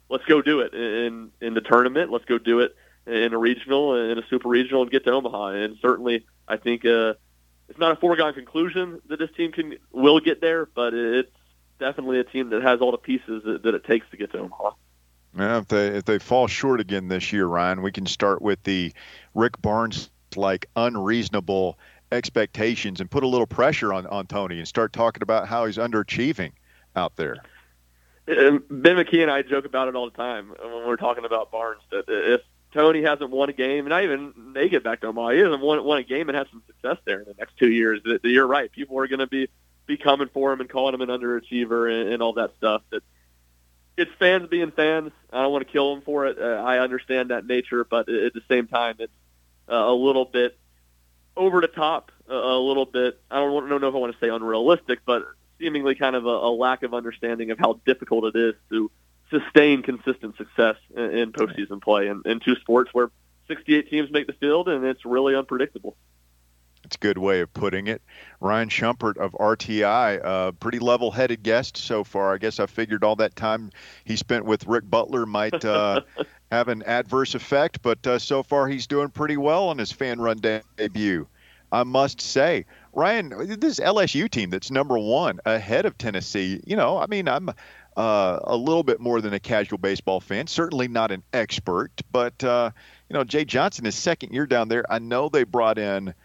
let's 0.09 0.25
go 0.25 0.41
do 0.41 0.61
it 0.61 0.73
in 0.73 1.31
in 1.41 1.53
the 1.53 1.61
tournament, 1.61 2.11
let's 2.11 2.25
go 2.25 2.37
do 2.37 2.59
it 2.59 2.75
in 3.05 3.33
a 3.33 3.37
regional, 3.37 3.95
in 3.95 4.17
a 4.17 4.27
super 4.29 4.49
regional, 4.49 4.81
and 4.81 4.91
get 4.91 5.03
to 5.05 5.11
Omaha. 5.11 5.47
And 5.47 5.77
certainly, 5.81 6.25
I 6.47 6.57
think 6.57 6.85
uh, 6.85 7.13
it's 7.67 7.79
not 7.79 7.91
a 7.91 7.95
foregone 7.95 8.33
conclusion 8.33 9.01
that 9.07 9.19
this 9.19 9.31
team 9.35 9.51
can 9.51 9.75
will 9.91 10.19
get 10.19 10.41
there, 10.41 10.65
but 10.65 10.93
it's 10.93 11.31
definitely 11.79 12.19
a 12.19 12.23
team 12.23 12.49
that 12.49 12.61
has 12.61 12.81
all 12.81 12.91
the 12.91 12.97
pieces 12.97 13.43
that, 13.45 13.63
that 13.63 13.73
it 13.73 13.83
takes 13.83 14.09
to 14.11 14.17
get 14.17 14.31
to 14.31 14.39
Omaha. 14.39 14.71
Yeah, 15.37 15.59
if 15.59 15.67
they 15.67 15.87
if 15.89 16.05
they 16.05 16.19
fall 16.19 16.47
short 16.47 16.79
again 16.79 17.07
this 17.07 17.31
year, 17.31 17.45
Ryan, 17.45 17.81
we 17.81 17.91
can 17.91 18.05
start 18.05 18.41
with 18.41 18.61
the 18.63 18.93
Rick 19.35 19.61
Barnes 19.61 20.09
like 20.35 20.67
unreasonable 20.75 21.77
expectations 22.11 23.01
and 23.01 23.09
put 23.09 23.23
a 23.23 23.27
little 23.27 23.47
pressure 23.47 23.93
on, 23.93 24.07
on 24.07 24.27
Tony 24.27 24.57
and 24.57 24.67
start 24.67 24.93
talking 24.93 25.21
about 25.21 25.47
how 25.47 25.65
he's 25.65 25.77
underachieving 25.77 26.51
out 26.95 27.15
there. 27.15 27.37
Ben 28.25 28.61
McKee 28.69 29.21
and 29.21 29.31
I 29.31 29.41
joke 29.41 29.65
about 29.65 29.87
it 29.87 29.95
all 29.95 30.09
the 30.09 30.15
time 30.15 30.49
when 30.49 30.87
we're 30.87 30.97
talking 30.97 31.25
about 31.25 31.51
Barnes. 31.51 31.81
That 31.91 32.05
if 32.07 32.41
Tony 32.73 33.01
hasn't 33.01 33.31
won 33.31 33.49
a 33.49 33.53
game, 33.53 33.85
and 33.85 33.93
I 33.93 34.03
even 34.03 34.53
they 34.53 34.69
get 34.69 34.83
back 34.83 35.01
to 35.01 35.07
Omaha, 35.07 35.29
he 35.29 35.39
hasn't 35.39 35.61
won, 35.61 35.83
won 35.83 35.97
a 35.97 36.03
game 36.03 36.29
and 36.29 36.37
had 36.37 36.47
some 36.51 36.61
success 36.67 36.97
there 37.05 37.21
in 37.21 37.25
the 37.25 37.33
next 37.39 37.57
two 37.57 37.71
years. 37.71 38.01
That, 38.03 38.23
you're 38.23 38.45
right, 38.45 38.71
people 38.71 38.99
are 38.99 39.07
going 39.07 39.19
to 39.19 39.27
be 39.27 39.49
be 39.87 39.97
coming 39.97 40.29
for 40.31 40.53
him 40.53 40.59
and 40.59 40.69
calling 40.69 40.93
him 40.93 41.01
an 41.01 41.09
underachiever 41.09 41.91
and, 41.91 42.13
and 42.13 42.21
all 42.21 42.33
that 42.33 42.51
stuff. 42.57 42.83
That 42.91 43.01
it's 43.97 44.11
fans 44.19 44.47
being 44.47 44.71
fans. 44.71 45.11
I 45.33 45.41
don't 45.41 45.51
want 45.51 45.65
to 45.65 45.71
kill 45.71 45.95
them 45.95 46.03
for 46.03 46.27
it. 46.27 46.37
Uh, 46.39 46.63
I 46.63 46.77
understand 46.79 47.31
that 47.31 47.47
nature, 47.47 47.83
but 47.83 48.07
at 48.09 48.33
the 48.33 48.43
same 48.47 48.67
time, 48.67 48.97
it's 48.99 49.11
uh, 49.67 49.75
a 49.75 49.93
little 49.93 50.25
bit 50.25 50.55
over 51.35 51.61
the 51.61 51.67
top, 51.67 52.11
a 52.27 52.33
little 52.33 52.85
bit. 52.85 53.19
I 53.29 53.37
don't, 53.37 53.69
don't 53.69 53.81
know 53.81 53.87
if 53.87 53.95
I 53.95 53.97
want 53.97 54.13
to 54.13 54.19
say 54.19 54.29
unrealistic, 54.29 54.99
but 55.05 55.23
seemingly 55.59 55.95
kind 55.95 56.15
of 56.15 56.25
a, 56.25 56.29
a 56.29 56.51
lack 56.51 56.83
of 56.83 56.93
understanding 56.93 57.51
of 57.51 57.59
how 57.59 57.79
difficult 57.85 58.35
it 58.35 58.39
is 58.39 58.55
to 58.69 58.91
sustain 59.29 59.83
consistent 59.83 60.37
success 60.37 60.75
in, 60.95 61.17
in 61.17 61.31
postseason 61.31 61.81
play 61.81 62.07
in, 62.07 62.21
in 62.25 62.39
two 62.39 62.55
sports 62.55 62.89
where 62.93 63.11
68 63.47 63.89
teams 63.89 64.11
make 64.11 64.27
the 64.27 64.33
field 64.33 64.69
and 64.69 64.85
it's 64.85 65.05
really 65.05 65.35
unpredictable. 65.35 65.95
It's 66.89 66.95
a 66.95 66.99
good 66.99 67.19
way 67.19 67.41
of 67.41 67.53
putting 67.53 67.85
it. 67.85 68.01
Ryan 68.39 68.67
Schumpert 68.67 69.17
of 69.17 69.33
RTI, 69.33 70.21
a 70.23 70.51
pretty 70.53 70.79
level 70.79 71.11
headed 71.11 71.43
guest 71.43 71.77
so 71.77 72.03
far. 72.03 72.33
I 72.33 72.39
guess 72.39 72.59
I 72.59 72.65
figured 72.65 73.03
all 73.03 73.15
that 73.17 73.35
time 73.35 73.69
he 74.05 74.15
spent 74.15 74.45
with 74.45 74.65
Rick 74.65 74.89
Butler 74.89 75.27
might 75.27 75.63
uh, 75.63 76.01
have 76.51 76.67
an 76.67 76.81
adverse 76.81 77.35
effect, 77.35 77.83
but 77.83 78.07
uh, 78.07 78.17
so 78.17 78.41
far 78.41 78.67
he's 78.67 78.87
doing 78.87 79.09
pretty 79.09 79.37
well 79.37 79.67
on 79.67 79.77
his 79.77 79.91
fan 79.91 80.19
run 80.19 80.39
debut. 80.39 81.27
I 81.71 81.83
must 81.83 82.21
say, 82.21 82.65
Ryan, 82.91 83.59
this 83.59 83.79
LSU 83.79 84.27
team 84.27 84.49
that's 84.49 84.71
number 84.71 84.97
one 84.97 85.39
ahead 85.45 85.85
of 85.85 85.95
Tennessee. 85.95 86.59
You 86.65 86.75
know, 86.75 86.97
I 86.97 87.05
mean, 87.05 87.27
I'm 87.27 87.49
uh, 87.97 88.39
a 88.45 88.57
little 88.57 88.81
bit 88.81 88.99
more 88.99 89.21
than 89.21 89.35
a 89.35 89.39
casual 89.39 89.77
baseball 89.77 90.21
fan. 90.21 90.47
Certainly 90.47 90.87
not 90.87 91.11
an 91.11 91.21
expert, 91.33 91.91
but 92.11 92.43
uh, 92.43 92.71
you 93.09 93.13
know, 93.13 93.23
Jay 93.23 93.45
Johnson, 93.45 93.85
his 93.85 93.93
second 93.93 94.33
year 94.33 94.47
down 94.47 94.69
there, 94.69 94.91
I 94.91 94.97
know 94.97 95.29
they 95.29 95.43
brought 95.43 95.77
in 95.77 96.15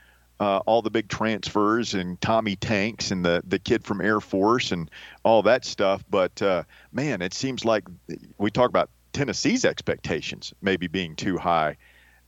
uh, 0.45 0.59
all 0.67 0.83
the 0.83 0.91
big 0.91 1.09
transfers 1.09 1.95
and 1.95 2.21
Tommy 2.21 2.55
Tanks 2.55 3.11
and 3.11 3.25
the 3.25 3.43
the 3.47 3.59
kid 3.59 3.83
from 3.83 4.03
Air 4.03 4.21
Force 4.21 4.73
and 4.73 4.91
all 5.23 5.43
that 5.43 5.65
stuff. 5.65 6.05
But 6.11 6.43
uh, 6.43 6.65
man, 6.93 7.23
it 7.23 7.33
seems 7.33 7.65
like 7.65 7.85
we 8.37 8.51
talk 8.51 8.69
about 8.69 8.91
Tennessee's 9.15 9.65
expectations 9.65 10.53
maybe 10.61 10.87
being 10.87 11.17
too 11.17 11.39
high. 11.39 11.79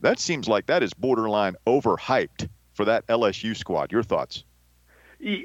That 0.01 0.19
seems 0.19 0.47
like 0.47 0.65
that 0.65 0.81
is 0.81 0.95
borderline 0.95 1.57
overhyped 1.67 2.49
for 2.73 2.85
that 2.85 3.05
LSU 3.05 3.55
squad. 3.55 3.91
Your 3.91 4.03
thoughts? 4.03 4.43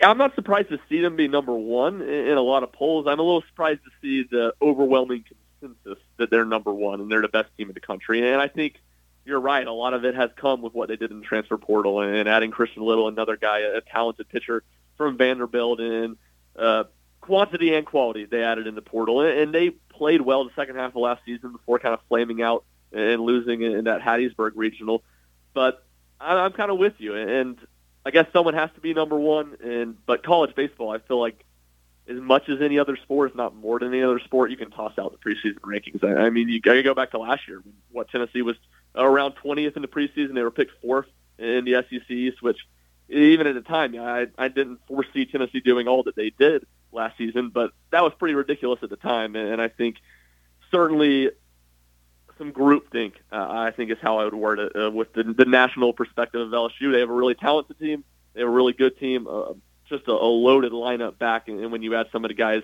I'm 0.02 0.16
not 0.16 0.34
surprised 0.34 0.70
to 0.70 0.78
see 0.88 1.02
them 1.02 1.16
be 1.16 1.28
number 1.28 1.54
one 1.54 2.00
in 2.00 2.36
a 2.38 2.42
lot 2.42 2.62
of 2.62 2.72
polls. 2.72 3.06
I'm 3.06 3.18
a 3.18 3.22
little 3.22 3.42
surprised 3.48 3.80
to 3.84 3.90
see 4.00 4.26
the 4.30 4.54
overwhelming 4.62 5.24
consensus 5.60 6.02
that 6.16 6.30
they're 6.30 6.46
number 6.46 6.72
one 6.72 7.02
and 7.02 7.12
they're 7.12 7.22
the 7.22 7.28
best 7.28 7.50
team 7.58 7.68
in 7.68 7.74
the 7.74 7.80
country. 7.80 8.30
And 8.32 8.40
I 8.40 8.48
think 8.48 8.80
you're 9.24 9.40
right. 9.40 9.66
A 9.66 9.72
lot 9.72 9.94
of 9.94 10.04
it 10.04 10.14
has 10.14 10.30
come 10.36 10.62
with 10.62 10.74
what 10.74 10.88
they 10.88 10.96
did 10.96 11.10
in 11.10 11.20
the 11.20 11.26
transfer 11.26 11.56
portal 11.58 12.00
and 12.00 12.28
adding 12.28 12.50
Christian 12.50 12.82
Little, 12.82 13.08
another 13.08 13.36
guy, 13.36 13.60
a 13.60 13.80
talented 13.80 14.28
pitcher 14.28 14.62
from 14.96 15.16
Vanderbilt, 15.16 15.80
and 15.80 16.16
uh, 16.56 16.84
quantity 17.20 17.74
and 17.74 17.86
quality 17.86 18.24
they 18.24 18.42
added 18.42 18.66
in 18.66 18.74
the 18.74 18.82
portal. 18.82 19.20
And 19.20 19.54
they 19.54 19.70
played 19.70 20.20
well 20.20 20.44
the 20.44 20.50
second 20.56 20.76
half 20.76 20.90
of 20.90 20.96
last 20.96 21.24
season 21.24 21.52
before 21.52 21.78
kind 21.78 21.94
of 21.94 22.00
flaming 22.08 22.42
out 22.42 22.64
and 22.92 23.20
losing 23.20 23.62
in 23.62 23.84
that 23.84 24.00
Hattiesburg 24.00 24.52
regional. 24.54 25.02
But 25.54 25.84
I'm 26.20 26.52
kind 26.52 26.70
of 26.70 26.78
with 26.78 26.94
you, 26.98 27.14
and 27.14 27.58
I 28.04 28.10
guess 28.10 28.26
someone 28.32 28.54
has 28.54 28.70
to 28.74 28.80
be 28.80 28.94
number 28.94 29.18
one. 29.18 29.56
And 29.62 30.04
but 30.04 30.24
college 30.24 30.54
baseball, 30.54 30.90
I 30.90 30.98
feel 30.98 31.20
like 31.20 31.44
as 32.08 32.16
much 32.16 32.48
as 32.48 32.60
any 32.60 32.78
other 32.78 32.96
sport, 32.96 33.30
if 33.30 33.36
not 33.36 33.54
more 33.54 33.78
than 33.78 33.88
any 33.88 34.02
other 34.02 34.18
sport, 34.18 34.50
you 34.50 34.56
can 34.56 34.70
toss 34.70 34.98
out 34.98 35.12
the 35.12 35.30
preseason 35.30 35.60
rankings. 35.60 36.02
I, 36.02 36.26
I 36.26 36.30
mean, 36.30 36.48
you 36.48 36.60
go 36.60 36.94
back 36.94 37.12
to 37.12 37.18
last 37.18 37.46
year. 37.46 37.62
What 37.90 38.08
Tennessee 38.08 38.42
was 38.42 38.56
around 38.94 39.34
20th 39.42 39.76
in 39.76 39.82
the 39.82 39.88
preseason. 39.88 40.34
They 40.34 40.42
were 40.42 40.50
picked 40.50 40.80
fourth 40.80 41.06
in 41.38 41.64
the 41.64 41.84
SEC 41.88 42.10
East, 42.10 42.42
which 42.42 42.58
even 43.08 43.46
at 43.46 43.54
the 43.54 43.60
time, 43.60 43.94
I, 43.98 44.26
I 44.38 44.48
didn't 44.48 44.80
foresee 44.86 45.26
Tennessee 45.26 45.60
doing 45.60 45.88
all 45.88 46.02
that 46.04 46.16
they 46.16 46.30
did 46.30 46.66
last 46.92 47.18
season, 47.18 47.50
but 47.50 47.72
that 47.90 48.02
was 48.02 48.12
pretty 48.18 48.34
ridiculous 48.34 48.80
at 48.82 48.90
the 48.90 48.96
time. 48.96 49.36
And 49.36 49.60
I 49.60 49.68
think 49.68 49.96
certainly 50.70 51.30
some 52.38 52.52
groupthink, 52.52 53.14
uh, 53.30 53.46
I 53.50 53.70
think 53.70 53.90
is 53.90 53.98
how 54.00 54.18
I 54.18 54.24
would 54.24 54.34
word 54.34 54.58
it, 54.58 54.72
uh, 54.76 54.90
with 54.90 55.12
the, 55.12 55.24
the 55.24 55.44
national 55.44 55.92
perspective 55.92 56.40
of 56.40 56.48
LSU. 56.48 56.92
They 56.92 57.00
have 57.00 57.10
a 57.10 57.14
really 57.14 57.34
talented 57.34 57.78
team. 57.78 58.04
They 58.34 58.40
have 58.40 58.48
a 58.48 58.52
really 58.52 58.72
good 58.72 58.98
team, 58.98 59.26
uh, 59.28 59.52
just 59.88 60.08
a, 60.08 60.12
a 60.12 60.26
loaded 60.26 60.72
lineup 60.72 61.18
back. 61.18 61.48
And, 61.48 61.60
and 61.60 61.70
when 61.72 61.82
you 61.82 61.94
add 61.94 62.06
some 62.12 62.24
of 62.24 62.28
the 62.28 62.34
guys 62.34 62.62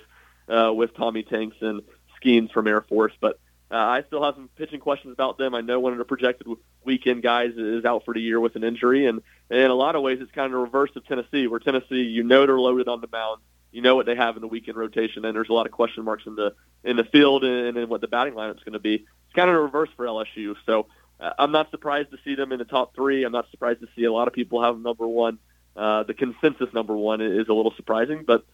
uh, 0.49 0.73
with 0.73 0.95
Tommy 0.97 1.23
Tanks 1.23 1.57
and 1.61 1.83
Skenes 2.21 2.51
from 2.53 2.67
Air 2.67 2.81
Force, 2.81 3.13
but 3.21 3.39
uh, 3.71 3.77
I 3.77 4.03
still 4.07 4.25
have 4.25 4.35
some 4.35 4.49
pitching 4.57 4.81
questions 4.81 5.13
about 5.13 5.37
them. 5.37 5.55
I 5.55 5.61
know 5.61 5.81
one 5.81 5.93
of 5.93 5.99
the 5.99 6.05
projected 6.05 6.47
weekend 6.85 7.23
guys 7.23 7.53
is 7.57 7.85
out 7.85 8.05
for 8.05 8.15
the 8.15 8.21
year 8.21 8.41
with 8.41 8.57
an 8.57 8.65
injury, 8.65 9.07
and, 9.07 9.21
in 9.51 9.71
a 9.71 9.75
lot 9.75 9.95
of 9.95 10.03
ways, 10.03 10.19
it's 10.21 10.31
kind 10.33 10.47
of 10.47 10.53
the 10.53 10.59
reverse 10.59 10.91
of 10.95 11.07
Tennessee, 11.07 11.47
where 11.47 11.59
Tennessee, 11.59 12.03
you 12.03 12.23
know, 12.23 12.45
they're 12.45 12.61
loaded 12.61 12.87
on 12.87 13.01
the 13.01 13.09
mound, 13.11 13.41
you 13.73 13.83
know 13.83 13.97
what 13.97 14.07
they 14.07 14.15
have 14.15 14.37
in 14.37 14.43
the 14.43 14.49
weekend 14.49 14.77
rotation, 14.77 15.25
and 15.25 15.35
there's 15.35 15.49
a 15.49 15.53
lot 15.53 15.67
of 15.67 15.73
question 15.73 16.05
marks 16.05 16.25
in 16.27 16.35
the 16.35 16.55
in 16.85 16.97
the 16.97 17.05
field 17.05 17.45
and 17.45 17.77
in 17.77 17.89
what 17.89 18.01
the 18.01 18.09
batting 18.09 18.35
lineup's 18.35 18.63
going 18.63 18.73
to 18.73 18.79
be. 18.79 18.95
It's 18.95 19.35
kind 19.35 19.49
of 19.51 19.55
the 19.55 19.61
reverse 19.61 19.91
for 19.97 20.07
LSU. 20.07 20.55
So 20.65 20.87
uh, 21.21 21.33
I'm 21.39 21.53
not 21.53 21.71
surprised 21.71 22.11
to 22.13 22.19
see 22.25 22.35
them 22.35 22.53
in 22.53 22.59
the 22.59 22.65
top 22.65 22.95
three. 22.95 23.25
I'm 23.25 23.33
not 23.33 23.51
surprised 23.51 23.81
to 23.81 23.89
see 23.95 24.05
a 24.05 24.13
lot 24.13 24.29
of 24.29 24.35
people 24.35 24.63
have 24.63 24.75
them 24.75 24.83
number 24.83 25.07
one. 25.07 25.39
Uh, 25.77 26.03
the 26.05 26.15
consensus 26.15 26.73
number 26.73 26.97
one 26.97 27.21
is 27.21 27.49
a 27.49 27.53
little 27.53 27.73
surprising, 27.77 28.25
but 28.27 28.45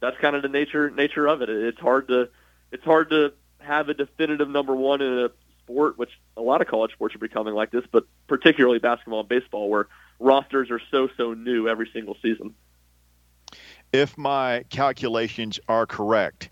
that's 0.00 0.16
kind 0.18 0.36
of 0.36 0.42
the 0.42 0.48
nature 0.48 0.90
nature 0.90 1.26
of 1.26 1.42
it. 1.42 1.48
It's 1.48 1.80
hard 1.80 2.08
to 2.08 2.28
it's 2.72 2.84
hard 2.84 3.10
to 3.10 3.32
have 3.66 3.88
a 3.88 3.94
definitive 3.94 4.48
number 4.48 4.74
one 4.74 5.02
in 5.02 5.18
a 5.18 5.30
sport, 5.62 5.98
which 5.98 6.10
a 6.36 6.42
lot 6.42 6.60
of 6.60 6.68
college 6.68 6.92
sports 6.92 7.14
are 7.14 7.18
becoming 7.18 7.54
like 7.54 7.70
this, 7.70 7.84
but 7.90 8.04
particularly 8.28 8.78
basketball 8.78 9.20
and 9.20 9.28
baseball, 9.28 9.68
where 9.68 9.88
rosters 10.18 10.70
are 10.70 10.80
so 10.90 11.08
so 11.16 11.34
new 11.34 11.68
every 11.68 11.88
single 11.92 12.16
season. 12.22 12.54
If 13.92 14.16
my 14.16 14.64
calculations 14.70 15.60
are 15.68 15.86
correct, 15.86 16.50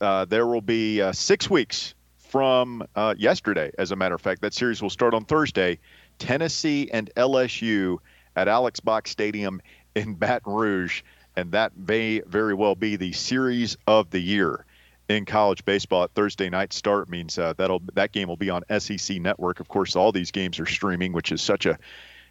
uh, 0.00 0.24
there 0.24 0.46
will 0.46 0.60
be 0.60 1.00
uh, 1.00 1.12
six 1.12 1.48
weeks 1.48 1.94
from 2.18 2.86
uh, 2.94 3.14
yesterday. 3.16 3.70
As 3.78 3.90
a 3.90 3.96
matter 3.96 4.14
of 4.14 4.20
fact, 4.20 4.42
that 4.42 4.54
series 4.54 4.82
will 4.82 4.90
start 4.90 5.14
on 5.14 5.24
Thursday. 5.24 5.78
Tennessee 6.18 6.90
and 6.92 7.10
LSU 7.16 7.98
at 8.34 8.48
Alex 8.48 8.80
Box 8.80 9.10
Stadium 9.10 9.60
in 9.94 10.14
Baton 10.14 10.52
Rouge, 10.52 11.02
and 11.36 11.52
that 11.52 11.76
may 11.76 12.20
very 12.20 12.54
well 12.54 12.74
be 12.74 12.96
the 12.96 13.12
series 13.12 13.76
of 13.86 14.10
the 14.10 14.20
year 14.20 14.64
in 15.08 15.24
college 15.24 15.64
baseball 15.64 16.04
at 16.04 16.12
Thursday 16.12 16.50
night 16.50 16.72
start 16.72 17.08
means 17.08 17.38
uh, 17.38 17.54
that'll 17.56 17.82
that 17.94 18.12
game 18.12 18.28
will 18.28 18.36
be 18.36 18.50
on 18.50 18.62
SEC 18.78 19.20
Network. 19.20 19.60
Of 19.60 19.68
course, 19.68 19.96
all 19.96 20.12
these 20.12 20.30
games 20.30 20.58
are 20.58 20.66
streaming, 20.66 21.12
which 21.12 21.32
is 21.32 21.40
such 21.40 21.66
a 21.66 21.78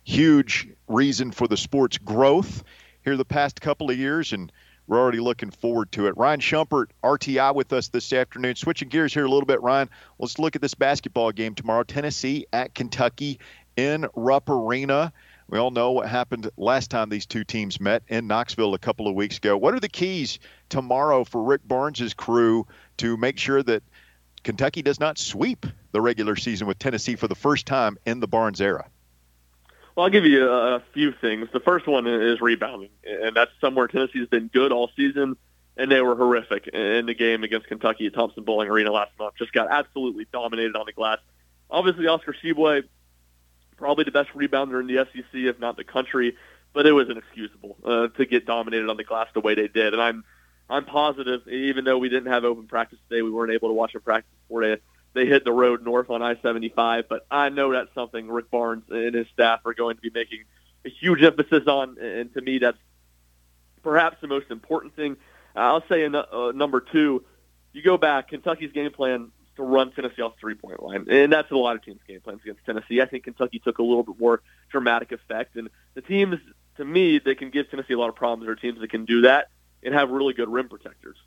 huge 0.04 0.70
reason 0.88 1.32
for 1.32 1.48
the 1.48 1.58
sport's 1.58 1.98
growth 1.98 2.64
here 3.04 3.18
the 3.18 3.26
past 3.26 3.62
couple 3.62 3.90
of 3.90 3.98
years, 3.98 4.34
and 4.34 4.52
we're 4.88 5.00
already 5.00 5.20
looking 5.20 5.52
forward 5.52 5.92
to 5.94 6.08
it. 6.08 6.18
Ryan 6.18 6.40
Schumpert, 6.40 6.88
RTI, 7.04 7.56
with 7.56 7.74
us 7.74 7.88
this 7.88 8.12
afternoon. 8.14 8.56
Switching 8.56 8.90
gears 8.90 9.14
here 9.14 9.26
a 9.26 9.30
little 9.30 9.46
bit, 9.46 9.62
Ryan. 9.62 9.90
Let's 10.20 10.38
look 10.38 10.56
at 10.56 10.62
this 10.62 10.76
basketball 10.76 11.32
game 11.32 11.56
tomorrow. 11.56 11.84
Tennessee 11.84 12.46
at 12.54 12.76
Kentucky 12.76 13.40
in 13.78 14.06
Rupp 14.16 14.50
Arena. 14.50 15.12
We 15.48 15.60
all 15.60 15.72
know 15.72 15.92
what 15.92 16.10
happened 16.10 16.50
last 16.58 16.90
time 16.90 17.10
these 17.10 17.26
two 17.26 17.44
teams 17.44 17.80
met 17.80 18.04
in 18.08 18.28
Knoxville 18.28 18.74
a 18.74 18.80
couple 18.80 19.08
of 19.08 19.14
weeks 19.14 19.38
ago. 19.38 19.56
What 19.56 19.76
are 19.76 19.80
the 19.80 19.90
keys 19.90 20.40
tomorrow 20.70 21.24
for 21.24 21.44
Rick 21.44 21.62
Barnes' 21.68 22.14
crew 22.16 22.66
to 22.98 23.16
make 23.16 23.38
sure 23.38 23.62
that 23.62 23.84
Kentucky 24.44 24.82
does 24.82 25.00
not 25.00 25.18
sweep 25.18 25.66
the 25.92 26.02
regular 26.02 26.36
season 26.36 26.68
with 26.68 26.80
Tennessee 26.80 27.16
for 27.16 27.28
the 27.28 27.36
first 27.36 27.68
time 27.68 27.98
in 28.06 28.20
the 28.20 28.28
Barnes 28.28 28.60
era? 28.60 28.88
Well, 29.96 30.06
I'll 30.06 30.12
give 30.12 30.26
you 30.26 30.50
a, 30.50 30.82
few 30.94 31.14
things. 31.14 31.48
The 31.54 31.60
first 31.60 31.88
one 31.88 32.06
is 32.08 32.42
rebounding, 32.42 32.90
and 33.06 33.36
that's 33.36 33.52
somewhere 33.62 33.88
Tennessee's 33.88 34.28
been 34.28 34.48
good 34.48 34.72
all 34.72 34.90
season, 34.96 35.38
and 35.78 35.92
they 35.92 36.02
were 36.02 36.16
horrific 36.16 36.68
in 36.68 37.06
the 37.06 37.14
game 37.14 37.44
against 37.44 37.68
Kentucky 37.68 38.08
at 38.08 38.14
Thompson-Boling 38.14 38.70
Arena 38.70 38.92
last 38.92 39.12
month. 39.18 39.36
Just 39.38 39.54
got 39.54 39.72
absolutely 39.72 40.26
dominated 40.34 40.76
on 40.76 40.86
the 40.86 40.92
glass. 40.92 41.20
Obviously, 41.70 42.08
Oscar 42.08 42.34
Tshiebwe 42.34 42.84
probably 43.78 44.04
the 44.04 44.12
best 44.12 44.30
rebounder 44.30 44.80
in 44.80 44.88
the 44.88 45.06
SEC, 45.06 45.26
if 45.34 45.60
not 45.60 45.78
the 45.78 45.84
country. 45.84 46.36
But 46.74 46.86
it 46.86 46.92
was 46.92 47.10
inexcusable 47.10 47.78
uh, 47.86 48.08
to 48.10 48.26
get 48.26 48.46
dominated 48.46 48.90
on 48.90 48.98
the 48.98 49.06
glass 49.06 49.28
the 49.34 49.40
way 49.40 49.56
they 49.56 49.70
did, 49.70 49.94
and 49.94 50.02
I'm 50.02 50.26
I'm 50.70 50.84
positive. 50.84 51.48
Even 51.48 51.86
though 51.86 51.98
we 51.98 52.10
didn't 52.10 52.32
have 52.32 52.44
open 52.44 52.68
practice 52.68 53.00
today, 53.08 53.22
we 53.22 53.32
weren't 53.32 53.54
able 53.54 53.70
to 53.70 53.74
watch 53.74 53.94
them 53.94 54.02
practice 54.02 54.32
before 54.48 54.66
they 54.66 54.82
they 55.14 55.26
hit 55.26 55.46
the 55.46 55.54
road 55.54 55.84
north 55.84 56.10
on 56.10 56.22
I-75. 56.22 57.06
But 57.08 57.26
I 57.32 57.50
know 57.50 57.72
that's 57.72 57.94
something 57.96 58.28
Rick 58.28 58.52
Barnes 58.52 58.84
and 58.90 59.16
his 59.16 59.28
staff 59.34 59.62
are 59.66 59.74
going 59.74 59.96
to 59.96 60.02
be 60.02 60.12
making 60.14 60.44
a 60.86 60.90
huge 60.90 61.24
emphasis 61.24 61.66
on, 61.68 61.98
and 62.00 62.34
to 62.34 62.42
me, 62.42 62.60
that's 62.60 62.78
perhaps 63.82 64.18
the 64.22 64.28
most 64.28 64.52
important 64.52 64.96
thing. 64.96 65.16
I'll 65.56 65.84
say 65.88 66.04
in, 66.04 66.14
uh, 66.14 66.52
number 66.54 66.82
two, 66.82 67.24
you 67.72 67.82
go 67.82 67.98
back 67.98 68.30
Kentucky's 68.30 68.72
game 68.72 68.92
plan 68.92 69.32
to 69.58 69.64
run 69.64 69.92
Tennessee 69.92 70.22
off 70.22 70.36
the 70.36 70.42
three-point 70.42 70.84
line, 70.84 71.06
and 71.10 71.32
that's 71.32 71.50
a 71.52 71.56
lot 71.56 71.76
of 71.76 71.84
teams' 71.84 72.00
game 72.08 72.22
plans 72.22 72.42
against 72.44 72.66
Tennessee. 72.66 73.02
I 73.02 73.06
think 73.06 73.24
Kentucky 73.24 73.60
took 73.60 73.80
a 73.80 73.84
little 73.84 74.04
bit 74.04 74.20
more 74.20 74.42
dramatic 74.70 75.12
effect, 75.12 75.56
and 75.56 75.70
the 75.94 76.02
teams, 76.02 76.36
to 76.78 76.86
me, 76.86 77.20
that 77.20 77.38
can 77.38 77.52
give 77.52 77.70
Tennessee 77.70 77.94
a 77.94 78.00
lot 78.00 78.10
of 78.10 78.16
problems 78.16 78.50
are 78.50 78.56
teams 78.56 78.80
that 78.82 78.90
can 78.90 79.06
do 79.06 79.22
that 79.22 79.50
and 79.84 79.94
have 79.94 80.10
really 80.10 80.34
good 80.34 80.50
rim 80.50 80.68
protectors. 80.68 81.18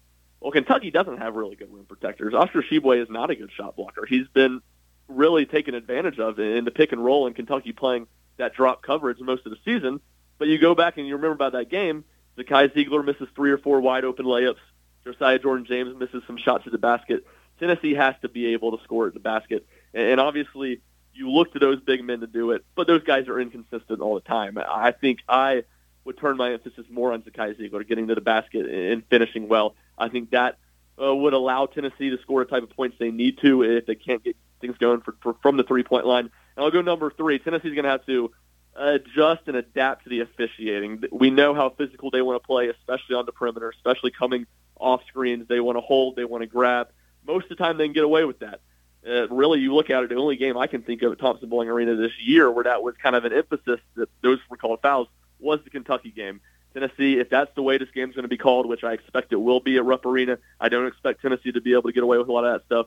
Well, 0.41 0.53
Kentucky 0.53 0.91
doesn't 0.91 1.19
have 1.19 1.35
really 1.35 1.57
good 1.57 1.73
rim 1.73 1.87
protectors. 1.87 2.35
Oscar 2.35 2.63
Tshiebwe 2.63 3.03
is 3.03 3.09
not 3.11 3.31
a 3.31 3.35
good 3.35 3.51
shot 3.53 3.77
blocker. 3.77 4.07
He's 4.07 4.29
been 4.29 4.61
really 5.09 5.47
taken 5.47 5.75
advantage 5.75 6.19
of 6.19 6.39
in 6.39 6.65
the 6.65 6.71
pick 6.71 6.93
and 6.93 7.03
roll 7.03 7.27
in 7.27 7.35
Kentucky 7.35 7.73
playing 7.73 8.07
that 8.37 8.55
drop 8.55 8.83
coverage 8.83 9.19
most 9.21 9.47
of 9.47 9.53
the 9.53 9.59
season. 9.65 10.01
But 10.39 10.49
you 10.49 10.59
go 10.59 10.75
back 10.75 10.99
and 10.99 11.07
you 11.07 11.17
remember 11.17 11.35
about 11.35 11.53
that 11.53 11.71
game, 11.71 12.05
Zakai 12.37 12.73
Zeigler 12.73 13.05
misses 13.05 13.29
three 13.35 13.51
or 13.51 13.59
four 13.59 13.81
wide 13.81 14.05
open 14.05 14.27
layups. 14.27 14.57
Josiah 15.05 15.39
Jordan 15.39 15.67
James 15.67 15.97
misses 15.99 16.23
some 16.27 16.37
shots 16.37 16.65
at 16.67 16.73
the 16.73 16.79
basket. 16.79 17.27
Tennessee 17.59 17.95
has 17.95 18.15
to 18.23 18.29
be 18.29 18.53
able 18.53 18.77
to 18.77 18.85
score 18.85 19.07
at 19.07 19.15
the 19.15 19.21
basket. 19.21 19.67
And 19.95 20.21
obviously, 20.21 20.81
you 21.13 21.31
look 21.31 21.53
to 21.53 21.59
those 21.59 21.81
big 21.81 22.05
men 22.05 22.21
to 22.21 22.27
do 22.27 22.53
it, 22.53 22.65
but 22.75 22.87
those 22.87 23.03
guys 23.03 23.29
are 23.29 23.41
inconsistent 23.41 24.01
all 24.01 24.15
the 24.15 24.21
time. 24.21 24.59
I 24.59 24.93
think 24.93 25.21
I 25.29 25.65
would 26.05 26.19
turn 26.19 26.37
my 26.37 26.53
emphasis 26.53 26.87
more 26.91 27.13
on 27.13 27.23
Zakai 27.23 27.59
Zeigler 27.59 27.87
getting 27.87 28.09
to 28.09 28.15
the 28.15 28.21
basket 28.21 28.67
and 28.67 29.03
finishing 29.11 29.49
well. 29.49 29.75
I 29.97 30.09
think 30.09 30.31
that 30.31 30.59
uh, 31.03 31.15
would 31.15 31.33
allow 31.33 31.67
Tennessee 31.67 32.11
to 32.11 32.19
score 32.23 32.45
the 32.45 32.51
type 32.51 32.63
of 32.63 32.71
points 32.71 32.97
they 32.99 33.11
need 33.11 33.39
to 33.39 33.63
if 33.63 33.87
they 33.87 33.95
can't 33.95 34.23
get 34.23 34.37
things 34.61 34.77
going 34.79 35.01
for, 35.01 35.17
for, 35.23 35.35
from 35.43 35.57
the 35.57 35.65
three-point 35.65 36.07
line. 36.07 36.31
And 36.57 36.65
I'll 36.65 36.71
go 36.71 36.83
number 36.83 37.11
three. 37.11 37.39
Tennessee's 37.39 37.75
going 37.75 37.85
to 37.85 37.91
have 37.91 38.07
to 38.07 38.31
adjust 38.75 39.43
and 39.47 39.57
adapt 39.57 40.05
to 40.05 40.11
the 40.11 40.21
officiating. 40.21 41.05
We 41.11 41.31
know 41.31 41.55
how 41.55 41.71
physical 41.71 42.11
they 42.11 42.23
want 42.23 42.43
to 42.43 42.47
play, 42.47 42.69
especially 42.69 43.17
on 43.17 43.27
the 43.27 43.33
perimeter, 43.33 43.71
especially 43.71 44.13
coming 44.13 44.47
off 44.79 45.03
screens. 45.09 45.49
They 45.49 45.61
want 45.61 45.77
to 45.77 45.81
hold, 45.81 46.17
they 46.17 46.25
want 46.25 46.43
to 46.43 46.47
grab 46.47 46.89
most 47.29 47.45
of 47.45 47.51
the 47.51 47.57
time 47.57 47.77
they 47.77 47.85
can 47.85 47.93
get 47.93 48.05
away 48.05 48.25
with 48.25 48.41
that. 48.41 48.61
Uh, 49.07 49.29
really, 49.29 49.61
you 49.61 49.75
look 49.75 49.91
at 49.91 50.03
it, 50.03 50.09
the 50.09 50.17
only 50.17 50.37
game 50.37 50.59
I 50.59 50.67
can 50.67 50.83
think 50.83 51.03
of 51.03 51.13
at 51.13 51.21
Thompson-Boling 51.21 51.69
Arena 51.69 51.95
this 51.95 52.13
year 52.21 52.51
where 52.51 52.65
that 52.65 52.83
was 52.83 52.95
kind 53.01 53.15
of 53.15 53.25
an 53.25 53.33
emphasis 53.33 53.81
that 53.95 54.09
those 54.23 54.39
were 54.51 54.57
called 54.57 54.81
fouls 54.83 55.07
was 55.39 55.61
the 55.63 55.71
Kentucky 55.71 56.11
game. 56.11 56.41
Tennessee, 56.75 57.19
if 57.19 57.31
that's 57.31 57.55
the 57.55 57.63
way 57.63 57.79
this 57.79 57.89
game's 57.95 58.15
going 58.15 58.25
to 58.25 58.29
be 58.29 58.37
called, 58.37 58.67
which 58.67 58.85
I 58.85 58.93
expect 58.93 59.33
it 59.33 59.37
will 59.37 59.61
be 59.61 59.77
at 59.77 59.85
Rupp 59.85 60.05
Arena, 60.05 60.39
I 60.61 60.69
don't 60.69 60.87
expect 60.87 61.23
Tennessee 61.23 61.53
to 61.53 61.61
be 61.61 61.73
able 61.73 61.85
to 61.85 61.93
get 61.93 62.03
away 62.03 62.19
with 62.19 62.29
a 62.29 62.33
lot 62.33 62.45
of 62.45 62.55
that 62.55 62.67
stuff. 62.67 62.87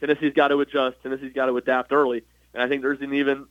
Tennessee's 0.00 0.34
got 0.34 0.48
to 0.48 0.60
adjust. 0.60 0.96
Tennessee's 1.02 1.32
got 1.32 1.46
to 1.46 1.56
adapt 1.56 1.92
early, 1.92 2.24
and 2.52 2.62
I 2.62 2.68
think 2.68 2.82
there's 2.82 3.00
an 3.00 3.14
even 3.14 3.46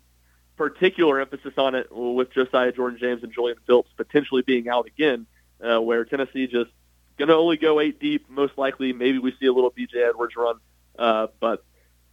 particular 0.58 1.20
emphasis 1.20 1.54
on 1.58 1.76
it 1.76 1.88
with 1.90 2.32
Josiah 2.32 2.72
Jordan 2.72 3.00
James 3.00 3.24
and 3.24 3.34
Julian 3.34 3.58
Phillips 3.66 3.90
potentially 3.96 4.44
being 4.44 4.70
out 4.70 4.86
again, 4.86 5.26
uh, 5.66 5.82
where 5.82 6.04
Tennessee 6.06 6.48
just 6.48 6.72
going 7.22 7.30
to 7.30 7.36
only 7.36 7.58
go 7.58 7.80
eight 7.80 8.00
deep, 8.00 8.28
most 8.30 8.58
likely. 8.58 8.94
Maybe 8.94 9.20
we 9.20 9.32
see 9.40 9.46
a 9.46 9.54
little 9.54 9.70
B.J. 9.70 10.02
Edwards 10.02 10.36
run, 10.36 10.56
uh, 10.98 11.28
but 11.40 11.64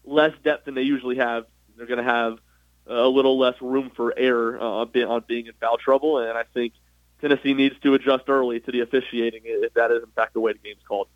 less 0.05 0.33
depth 0.45 0.67
than 0.67 0.75
they 0.75 0.83
usually 0.83 1.17
have. 1.17 1.47
They're 1.77 1.87
going 1.87 2.05
to 2.05 2.11
have 2.11 2.39
a 2.87 3.09
little 3.09 3.39
less 3.39 3.55
room 3.63 3.91
for 3.97 4.13
error 4.19 4.59
uh, 4.61 4.85
on 4.85 5.25
being 5.27 5.47
in 5.47 5.55
foul 5.61 5.79
trouble, 5.79 6.19
and 6.19 6.37
I 6.37 6.43
think 6.43 6.75
Tennessee 7.23 7.55
needs 7.55 7.75
to 7.83 7.95
adjust 7.95 8.29
early 8.29 8.61
to 8.61 8.71
the 8.71 8.81
officiating 8.81 9.43
if 9.45 9.73
that 9.75 9.91
is 9.91 10.03
in 10.03 10.11
fact 10.11 10.35
the 10.35 10.41
way 10.41 10.53
the 10.53 10.59
game's 10.59 10.83
called. 10.87 11.09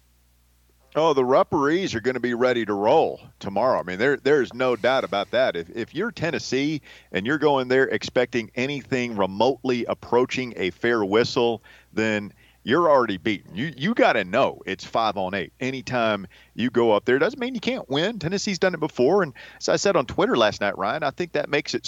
Oh, 0.95 1.13
the 1.13 1.25
referees 1.25 1.95
are 1.95 2.01
going 2.01 2.15
to 2.15 2.21
be 2.21 2.35
ready 2.35 2.65
to 2.67 2.75
roll 2.75 3.21
tomorrow. 3.41 3.81
I 3.81 3.83
mean, 3.83 3.99
there 3.99 4.17
there's 4.17 4.53
no 4.53 4.77
doubt 4.77 5.05
about 5.05 5.31
that. 5.33 5.57
If 5.57 5.69
if 5.71 5.95
you're 5.95 6.13
Tennessee 6.13 6.81
and 7.13 7.27
you're 7.27 7.39
going 7.39 7.69
there 7.69 7.89
expecting 7.89 8.51
anything 8.55 9.17
remotely 9.17 9.85
approaching 9.87 10.55
a 10.57 10.71
fair 10.71 11.05
whistle, 11.05 11.63
then 11.93 12.33
you're 12.65 12.91
already 12.91 13.17
beaten. 13.17 13.55
You 13.55 13.73
you 13.77 13.95
got 13.95 14.15
to 14.15 14.25
know 14.25 14.63
it's 14.67 14.85
five 14.85 15.17
on 15.17 15.35
eight. 15.35 15.53
Anytime 15.61 16.27
you 16.55 16.71
go 16.71 16.93
up 16.93 17.05
there, 17.05 17.19
doesn't 17.19 17.41
mean 17.41 17.55
you 17.55 17.61
can't 17.61 17.89
win. 17.89 18.19
Tennessee's 18.19 18.59
done 18.59 18.75
it 18.75 18.81
before, 18.81 19.23
and 19.23 19.33
as 19.59 19.69
I 19.69 19.77
said 19.77 19.97
on 19.97 20.07
Twitter 20.07 20.37
last 20.37 20.61
night, 20.61 20.79
Ryan, 20.79 21.03
I 21.03 21.11
think 21.11 21.33
that 21.33 21.49
makes 21.49 21.75
it 21.75 21.87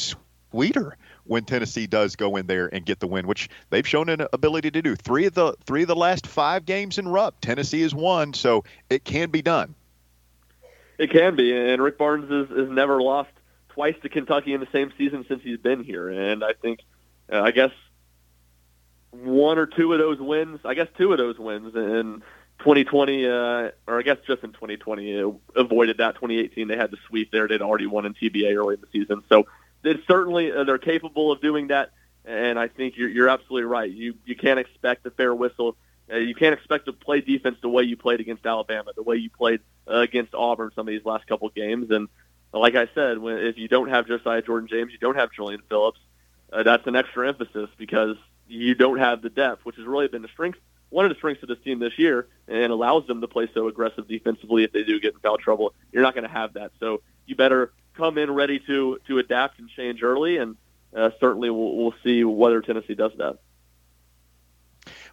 sweeter 0.50 0.96
when 1.24 1.44
Tennessee 1.44 1.86
does 1.86 2.16
go 2.16 2.36
in 2.36 2.46
there 2.46 2.72
and 2.72 2.84
get 2.84 3.00
the 3.00 3.06
win, 3.06 3.26
which 3.26 3.48
they've 3.70 3.86
shown 3.86 4.08
an 4.08 4.26
ability 4.32 4.70
to 4.72 4.82
do. 4.82 4.94
Three 4.94 5.26
of 5.26 5.34
the 5.34 5.54
three 5.64 5.82
of 5.82 5.88
the 5.88 5.96
last 5.96 6.26
five 6.26 6.64
games 6.64 6.98
in 6.98 7.08
Rupp, 7.08 7.40
Tennessee 7.40 7.82
has 7.82 7.94
won, 7.94 8.34
so 8.34 8.64
it 8.90 9.04
can 9.04 9.30
be 9.30 9.42
done. 9.42 9.74
It 10.98 11.10
can 11.10 11.34
be, 11.34 11.56
and 11.56 11.82
Rick 11.82 11.98
Barnes 11.98 12.30
has, 12.30 12.68
never 12.68 13.02
lost 13.02 13.30
twice 13.70 13.96
to 14.02 14.08
Kentucky 14.08 14.52
in 14.52 14.60
the 14.60 14.68
same 14.70 14.92
season 14.96 15.24
since 15.26 15.42
he's 15.42 15.58
been 15.58 15.82
here, 15.82 16.08
and 16.08 16.44
I 16.44 16.52
think 16.52 16.80
uh, 17.32 17.42
I 17.42 17.50
guess 17.50 17.72
one 19.22 19.58
or 19.58 19.66
two 19.66 19.92
of 19.92 19.98
those 19.98 20.20
wins, 20.20 20.60
I 20.64 20.74
guess 20.74 20.88
two 20.96 21.12
of 21.12 21.18
those 21.18 21.38
wins 21.38 21.74
in 21.74 22.22
2020, 22.60 23.26
uh, 23.26 23.30
or 23.86 23.98
I 23.98 24.02
guess 24.02 24.18
just 24.26 24.42
in 24.42 24.52
2020, 24.52 25.22
uh, 25.22 25.30
avoided 25.56 25.98
that. 25.98 26.14
2018, 26.14 26.68
they 26.68 26.76
had 26.76 26.90
the 26.90 26.98
sweep 27.08 27.30
there. 27.30 27.46
They'd 27.48 27.62
already 27.62 27.86
won 27.86 28.06
in 28.06 28.14
TBA 28.14 28.56
early 28.56 28.74
in 28.74 28.80
the 28.80 28.86
season, 28.92 29.22
so 29.28 29.46
it's 29.82 30.06
certainly 30.06 30.52
uh, 30.52 30.64
they're 30.64 30.78
capable 30.78 31.30
of 31.30 31.40
doing 31.40 31.68
that. 31.68 31.90
And 32.24 32.58
I 32.58 32.68
think 32.68 32.96
you're, 32.96 33.10
you're 33.10 33.28
absolutely 33.28 33.64
right. 33.64 33.90
You 33.90 34.14
you 34.24 34.34
can't 34.34 34.58
expect 34.58 35.04
a 35.06 35.10
fair 35.10 35.34
whistle. 35.34 35.76
Uh, 36.10 36.16
you 36.16 36.34
can't 36.34 36.54
expect 36.54 36.86
to 36.86 36.92
play 36.92 37.20
defense 37.20 37.56
the 37.60 37.68
way 37.68 37.82
you 37.82 37.96
played 37.96 38.20
against 38.20 38.44
Alabama, 38.46 38.92
the 38.94 39.02
way 39.02 39.16
you 39.16 39.30
played 39.30 39.60
uh, 39.88 39.98
against 39.98 40.34
Auburn 40.34 40.70
some 40.74 40.88
of 40.88 40.92
these 40.92 41.04
last 41.04 41.26
couple 41.26 41.48
games. 41.50 41.90
And 41.90 42.08
like 42.52 42.74
I 42.74 42.88
said, 42.94 43.18
when, 43.18 43.38
if 43.38 43.58
you 43.58 43.68
don't 43.68 43.88
have 43.88 44.06
Josiah 44.06 44.42
Jordan 44.42 44.68
James, 44.68 44.92
you 44.92 44.98
don't 44.98 45.16
have 45.16 45.32
Julian 45.32 45.62
Phillips. 45.68 45.98
Uh, 46.52 46.62
that's 46.62 46.86
an 46.86 46.94
extra 46.94 47.28
emphasis 47.28 47.68
because 47.76 48.16
you 48.48 48.74
don't 48.74 48.98
have 48.98 49.22
the 49.22 49.30
depth, 49.30 49.64
which 49.64 49.76
has 49.76 49.84
really 49.86 50.08
been 50.08 50.22
the 50.22 50.28
strength, 50.28 50.58
one 50.90 51.04
of 51.04 51.10
the 51.10 51.16
strengths 51.16 51.42
of 51.42 51.48
this 51.48 51.58
team 51.64 51.78
this 51.78 51.98
year, 51.98 52.28
and 52.48 52.72
allows 52.72 53.06
them 53.06 53.20
to 53.20 53.28
play 53.28 53.48
so 53.52 53.68
aggressive 53.68 54.06
defensively 54.06 54.64
if 54.64 54.72
they 54.72 54.84
do 54.84 55.00
get 55.00 55.14
in 55.14 55.20
foul 55.20 55.38
trouble. 55.38 55.74
You're 55.92 56.02
not 56.02 56.14
going 56.14 56.26
to 56.26 56.32
have 56.32 56.54
that, 56.54 56.72
so 56.78 57.02
you 57.26 57.36
better 57.36 57.72
come 57.94 58.18
in 58.18 58.30
ready 58.30 58.58
to 58.60 58.98
to 59.06 59.18
adapt 59.18 59.58
and 59.58 59.68
change 59.68 60.02
early, 60.02 60.36
and 60.38 60.56
uh, 60.94 61.10
certainly 61.20 61.50
we'll, 61.50 61.76
we'll 61.76 61.94
see 62.02 62.24
whether 62.24 62.60
Tennessee 62.60 62.94
does 62.94 63.12
that. 63.18 63.38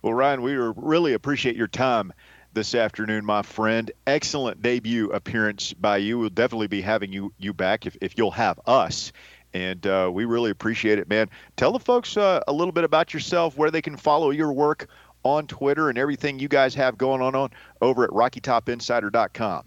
Well, 0.02 0.14
Ryan, 0.14 0.42
we 0.42 0.56
really 0.56 1.14
appreciate 1.14 1.56
your 1.56 1.68
time 1.68 2.12
this 2.54 2.76
afternoon, 2.76 3.24
my 3.24 3.44
friend. 3.44 3.92
Excellent 4.08 4.62
debut 4.62 5.12
appearance 5.12 5.74
by 5.74 5.98
you. 5.98 6.20
We'll 6.20 6.30
definitely 6.30 6.68
be 6.68 6.82
having 6.82 7.14
you 7.14 7.34
you 7.38 7.54
back 7.54 7.86
if, 7.86 7.96
if 8.02 8.18
you'll 8.18 8.32
have 8.32 8.60
us. 8.66 9.12
And 9.54 9.86
uh, 9.86 10.10
we 10.14 10.26
really 10.26 10.52
appreciate 10.52 11.00
it, 11.00 11.10
man. 11.10 11.30
Tell 11.58 11.72
the 11.72 11.80
folks 11.80 12.16
uh, 12.16 12.42
a 12.48 12.54
little 12.54 12.72
bit 12.72 12.84
about 12.84 13.14
yourself, 13.14 13.58
where 13.58 13.72
they 13.72 13.82
can 13.82 13.98
follow 13.98 14.30
your 14.30 14.54
work 14.54 14.88
on 15.24 15.48
Twitter 15.48 15.90
and 15.90 15.98
everything 15.98 16.40
you 16.40 16.48
guys 16.48 16.74
have 16.76 16.98
going 16.98 17.22
on, 17.22 17.36
on 17.36 17.50
over 17.82 18.04
at 18.04 18.10
RockyTopInsider.com. 18.12 19.66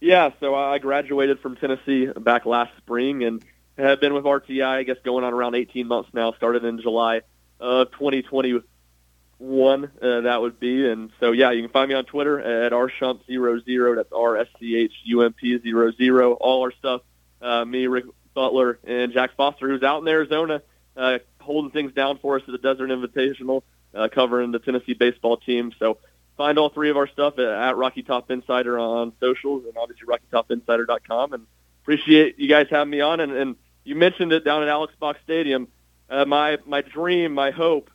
Yeah, 0.00 0.30
so 0.40 0.54
I 0.54 0.78
graduated 0.78 1.40
from 1.40 1.56
Tennessee 1.56 2.06
back 2.06 2.46
last 2.46 2.76
spring 2.76 3.24
and 3.24 3.44
have 3.78 4.00
been 4.00 4.14
with 4.14 4.24
RTI, 4.24 4.64
I 4.64 4.82
guess, 4.82 4.96
going 5.04 5.24
on 5.24 5.32
around 5.32 5.54
18 5.54 5.86
months 5.86 6.10
now. 6.12 6.32
Started 6.32 6.64
in 6.64 6.80
July 6.80 7.22
of 7.60 7.90
2021, 7.92 9.90
uh, 10.02 10.20
that 10.20 10.40
would 10.40 10.60
be. 10.60 10.88
And 10.88 11.10
so, 11.20 11.32
yeah, 11.32 11.50
you 11.50 11.62
can 11.62 11.70
find 11.70 11.88
me 11.88 11.94
on 11.94 12.04
Twitter 12.04 12.40
at 12.40 12.72
rschump00. 12.72 13.96
That's 13.96 14.12
R-S-C-H-U-M-P-00. 14.12 16.36
All 16.40 16.62
our 16.62 16.72
stuff, 16.72 17.02
uh, 17.40 17.64
me, 17.64 17.86
Rick 17.86 18.04
Butler, 18.36 18.78
and 18.84 19.12
Jack 19.12 19.34
Foster, 19.34 19.66
who's 19.66 19.82
out 19.82 20.02
in 20.02 20.08
Arizona 20.08 20.62
uh, 20.96 21.18
holding 21.40 21.70
things 21.70 21.92
down 21.92 22.18
for 22.18 22.36
us 22.36 22.42
at 22.46 22.52
the 22.52 22.58
Desert 22.58 22.90
Invitational, 22.90 23.62
uh, 23.94 24.08
covering 24.12 24.52
the 24.52 24.58
Tennessee 24.58 24.94
baseball 24.94 25.36
team. 25.36 25.72
So 25.78 25.98
find 26.36 26.58
all 26.58 26.68
three 26.68 26.90
of 26.90 26.96
our 26.96 27.08
stuff 27.08 27.38
at, 27.38 27.46
at 27.46 27.76
Rocky 27.76 28.02
Top 28.02 28.30
Insider 28.30 28.78
on 28.78 29.12
socials 29.20 29.64
and 29.64 29.76
obviously 29.76 30.06
RockyTopInsider.com. 30.06 31.32
And 31.32 31.46
appreciate 31.82 32.38
you 32.38 32.48
guys 32.48 32.66
having 32.70 32.90
me 32.90 33.00
on. 33.00 33.20
And, 33.20 33.32
and 33.32 33.56
you 33.84 33.94
mentioned 33.94 34.32
it 34.32 34.44
down 34.44 34.62
at 34.62 34.68
Alex 34.68 34.94
Box 34.98 35.18
Stadium. 35.24 35.68
Uh, 36.08 36.24
my 36.24 36.58
my 36.64 36.82
dream, 36.82 37.34
my 37.34 37.50
hope, 37.50 37.90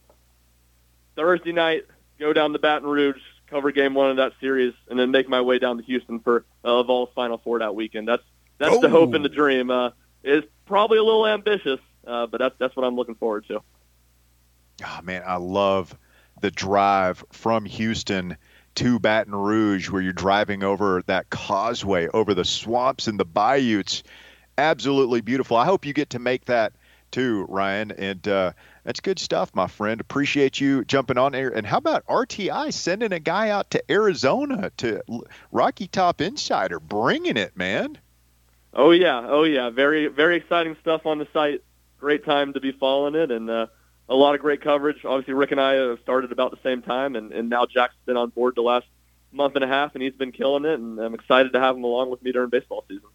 Thursday 1.15 1.53
night, 1.53 1.85
go 2.19 2.33
down 2.33 2.51
to 2.51 2.59
Baton 2.59 2.89
Rouge, 2.89 3.21
cover 3.47 3.71
Game 3.71 3.93
One 3.93 4.11
of 4.11 4.17
that 4.17 4.33
series, 4.41 4.73
and 4.89 4.99
then 4.99 5.11
make 5.11 5.29
my 5.29 5.39
way 5.39 5.59
down 5.59 5.77
to 5.77 5.83
Houston 5.83 6.19
for 6.19 6.43
uh, 6.63 6.83
Vols 6.83 7.09
Final 7.15 7.37
Four 7.37 7.59
that 7.59 7.73
weekend. 7.73 8.09
That's 8.09 8.23
that's 8.57 8.75
oh. 8.75 8.81
the 8.81 8.89
hope 8.89 9.13
and 9.13 9.23
the 9.23 9.29
dream. 9.29 9.71
Uh, 9.71 9.91
it's 10.23 10.47
probably 10.65 10.97
a 10.97 11.03
little 11.03 11.27
ambitious, 11.27 11.79
uh, 12.05 12.27
but 12.27 12.39
that's 12.39 12.55
that's 12.59 12.75
what 12.75 12.85
I'm 12.85 12.95
looking 12.95 13.15
forward 13.15 13.45
to. 13.47 13.61
Oh 14.85 14.99
man, 15.03 15.23
I 15.25 15.35
love 15.35 15.95
the 16.41 16.51
drive 16.51 17.23
from 17.31 17.65
Houston 17.65 18.37
to 18.75 18.99
Baton 18.99 19.35
Rouge, 19.35 19.89
where 19.89 20.01
you're 20.01 20.13
driving 20.13 20.63
over 20.63 21.03
that 21.07 21.29
causeway, 21.29 22.07
over 22.07 22.33
the 22.33 22.45
swamps 22.45 23.07
and 23.07 23.19
the 23.19 23.25
bayous. 23.25 24.03
Absolutely 24.57 25.21
beautiful. 25.21 25.57
I 25.57 25.65
hope 25.65 25.85
you 25.85 25.93
get 25.93 26.11
to 26.11 26.19
make 26.19 26.45
that 26.45 26.73
too, 27.11 27.45
Ryan. 27.49 27.91
And 27.91 28.25
uh, 28.27 28.53
that's 28.83 28.99
good 28.99 29.19
stuff, 29.19 29.53
my 29.53 29.67
friend. 29.67 29.99
Appreciate 29.99 30.59
you 30.59 30.85
jumping 30.85 31.17
on 31.17 31.35
air. 31.35 31.49
And 31.49 31.67
how 31.67 31.77
about 31.77 32.05
RTI 32.07 32.73
sending 32.73 33.11
a 33.11 33.19
guy 33.19 33.49
out 33.49 33.69
to 33.71 33.91
Arizona 33.91 34.71
to 34.77 35.01
Rocky 35.51 35.87
Top 35.87 36.21
Insider, 36.21 36.79
bringing 36.79 37.37
it, 37.37 37.55
man? 37.57 37.97
Oh 38.73 38.91
yeah, 38.91 39.25
oh 39.27 39.43
yeah. 39.43 39.69
Very 39.69 40.07
very 40.07 40.37
exciting 40.37 40.77
stuff 40.81 41.05
on 41.05 41.17
the 41.17 41.27
site. 41.33 41.63
Great 41.99 42.25
time 42.25 42.53
to 42.53 42.59
be 42.59 42.71
following 42.71 43.15
it, 43.15 43.31
and 43.31 43.49
uh, 43.49 43.67
a 44.09 44.15
lot 44.15 44.35
of 44.35 44.41
great 44.41 44.61
coverage. 44.61 45.05
Obviously, 45.05 45.33
Rick 45.33 45.51
and 45.51 45.61
I 45.61 45.73
have 45.73 45.99
started 46.01 46.31
about 46.31 46.51
the 46.51 46.59
same 46.63 46.81
time, 46.81 47.15
and, 47.15 47.31
and 47.31 47.49
now 47.49 47.65
Jack's 47.65 47.95
been 48.05 48.17
on 48.17 48.29
board 48.29 48.55
the 48.55 48.61
last 48.61 48.87
month 49.31 49.55
and 49.55 49.63
a 49.63 49.67
half, 49.67 49.93
and 49.93 50.03
he's 50.03 50.13
been 50.13 50.31
killing 50.31 50.65
it. 50.65 50.79
And 50.79 50.99
I'm 50.99 51.13
excited 51.13 51.53
to 51.53 51.59
have 51.59 51.75
him 51.75 51.83
along 51.83 52.09
with 52.09 52.21
me 52.21 52.31
during 52.31 52.49
baseball 52.49 52.83
season. 52.87 53.09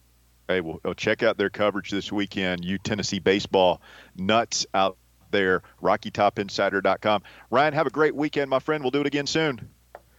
Hey, 0.49 0.61
well, 0.61 0.81
check 0.97 1.23
out 1.23 1.37
their 1.37 1.51
coverage 1.51 1.91
this 1.91 2.13
weekend. 2.13 2.65
You 2.65 2.79
Tennessee 2.79 3.19
baseball 3.19 3.83
nuts 4.17 4.67
out 4.75 4.97
there. 5.33 5.63
RockyTopInsider.com. 5.83 7.23
Ryan, 7.51 7.75
have 7.75 7.87
a 7.87 7.91
great 7.91 8.15
weekend, 8.15 8.49
my 8.49 8.61
friend. 8.61 8.83
We'll 8.85 8.93
do 8.93 9.01
it 9.01 9.07
again 9.07 9.27
soon. 9.27 9.69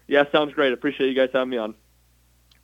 Yeah, 0.07 0.25
sounds 0.31 0.53
great. 0.53 0.73
Appreciate 0.73 1.07
you 1.07 1.15
guys 1.15 1.29
having 1.33 1.49
me 1.49 1.57
on. 1.57 1.75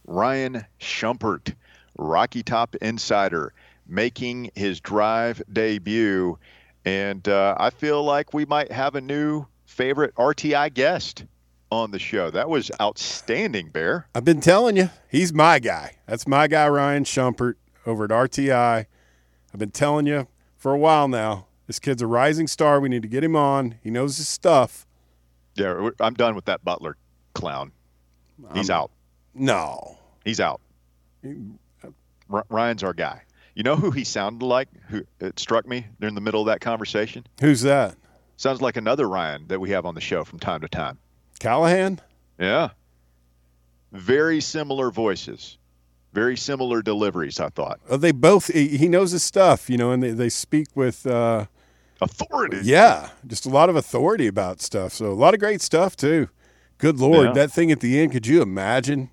Ryan 0.05 0.65
Schumpert, 0.79 1.55
Rocky 1.97 2.43
Top 2.43 2.75
Insider, 2.75 3.53
making 3.87 4.51
his 4.55 4.79
drive 4.79 5.41
debut. 5.51 6.37
And 6.85 7.27
uh, 7.27 7.55
I 7.57 7.69
feel 7.69 8.03
like 8.03 8.33
we 8.33 8.45
might 8.45 8.71
have 8.71 8.95
a 8.95 9.01
new 9.01 9.45
favorite 9.65 10.13
RTI 10.15 10.73
guest 10.73 11.25
on 11.71 11.91
the 11.91 11.99
show. 11.99 12.29
That 12.29 12.49
was 12.49 12.71
outstanding, 12.79 13.69
Bear. 13.69 14.07
I've 14.13 14.25
been 14.25 14.41
telling 14.41 14.77
you, 14.77 14.89
he's 15.09 15.33
my 15.33 15.59
guy. 15.59 15.97
That's 16.05 16.27
my 16.27 16.47
guy, 16.47 16.67
Ryan 16.67 17.03
Schumpert, 17.03 17.55
over 17.85 18.03
at 18.05 18.11
RTI. 18.11 18.85
I've 19.53 19.59
been 19.59 19.71
telling 19.71 20.05
you 20.05 20.27
for 20.57 20.71
a 20.71 20.77
while 20.77 21.07
now. 21.07 21.47
This 21.67 21.79
kid's 21.79 22.01
a 22.01 22.07
rising 22.07 22.47
star. 22.47 22.79
We 22.79 22.89
need 22.89 23.01
to 23.03 23.07
get 23.07 23.23
him 23.23 23.35
on. 23.35 23.75
He 23.81 23.89
knows 23.89 24.17
his 24.17 24.27
stuff. 24.27 24.85
Yeah, 25.55 25.89
I'm 25.99 26.13
done 26.13 26.35
with 26.35 26.45
that 26.45 26.63
Butler 26.63 26.97
clown. 27.33 27.71
He's 28.53 28.69
um, 28.69 28.75
out. 28.75 28.91
No, 29.33 29.97
he's 30.25 30.39
out. 30.39 30.61
Ryan's 32.27 32.83
our 32.83 32.93
guy. 32.93 33.23
You 33.55 33.63
know 33.63 33.75
who 33.75 33.91
he 33.91 34.03
sounded 34.03 34.45
like? 34.45 34.69
Who 34.89 35.03
it 35.19 35.39
struck 35.39 35.67
me 35.67 35.85
during 35.99 36.15
the 36.15 36.21
middle 36.21 36.41
of 36.41 36.47
that 36.47 36.59
conversation? 36.59 37.25
Who's 37.39 37.61
that? 37.61 37.95
Sounds 38.37 38.61
like 38.61 38.77
another 38.77 39.07
Ryan 39.07 39.47
that 39.47 39.59
we 39.59 39.69
have 39.69 39.85
on 39.85 39.93
the 39.93 40.01
show 40.01 40.23
from 40.23 40.39
time 40.39 40.61
to 40.61 40.67
time. 40.67 40.97
Callahan? 41.39 41.99
Yeah. 42.39 42.69
Very 43.91 44.41
similar 44.41 44.89
voices, 44.89 45.59
very 46.13 46.35
similar 46.35 46.81
deliveries, 46.81 47.39
I 47.39 47.49
thought. 47.49 47.79
Uh, 47.87 47.97
they 47.97 48.11
both, 48.11 48.47
he 48.47 48.87
knows 48.87 49.11
his 49.11 49.21
stuff, 49.21 49.69
you 49.69 49.77
know, 49.77 49.91
and 49.91 50.01
they, 50.01 50.09
they 50.09 50.29
speak 50.29 50.65
with 50.73 51.05
uh, 51.05 51.45
authority. 52.01 52.61
Yeah, 52.63 53.09
just 53.27 53.45
a 53.45 53.49
lot 53.49 53.69
of 53.69 53.75
authority 53.75 54.25
about 54.25 54.61
stuff. 54.61 54.93
So 54.93 55.11
a 55.11 55.13
lot 55.13 55.35
of 55.35 55.39
great 55.39 55.61
stuff, 55.61 55.95
too. 55.95 56.29
Good 56.79 56.97
Lord, 56.97 57.27
yeah. 57.27 57.33
that 57.33 57.51
thing 57.51 57.71
at 57.71 57.81
the 57.81 57.99
end, 57.99 58.11
could 58.13 58.25
you 58.25 58.41
imagine 58.41 59.11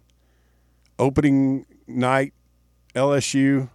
opening 0.99 1.67
night, 1.87 2.33
LSU, 2.95 3.71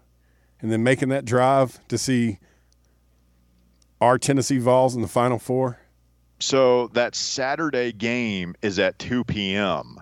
and 0.62 0.72
then 0.72 0.84
making 0.84 1.10
that 1.10 1.26
drive 1.26 1.86
to 1.88 1.98
see 1.98 2.40
our 4.02 4.18
Tennessee 4.18 4.58
Vols 4.58 4.96
in 4.96 5.02
the 5.02 5.08
Final 5.08 5.40
Four? 5.40 5.80
So 6.40 6.88
that 6.90 7.16
Saturday 7.16 7.92
game 7.92 8.56
is 8.62 8.78
at 8.78 9.00
2 9.00 9.24
p.m. 9.24 10.02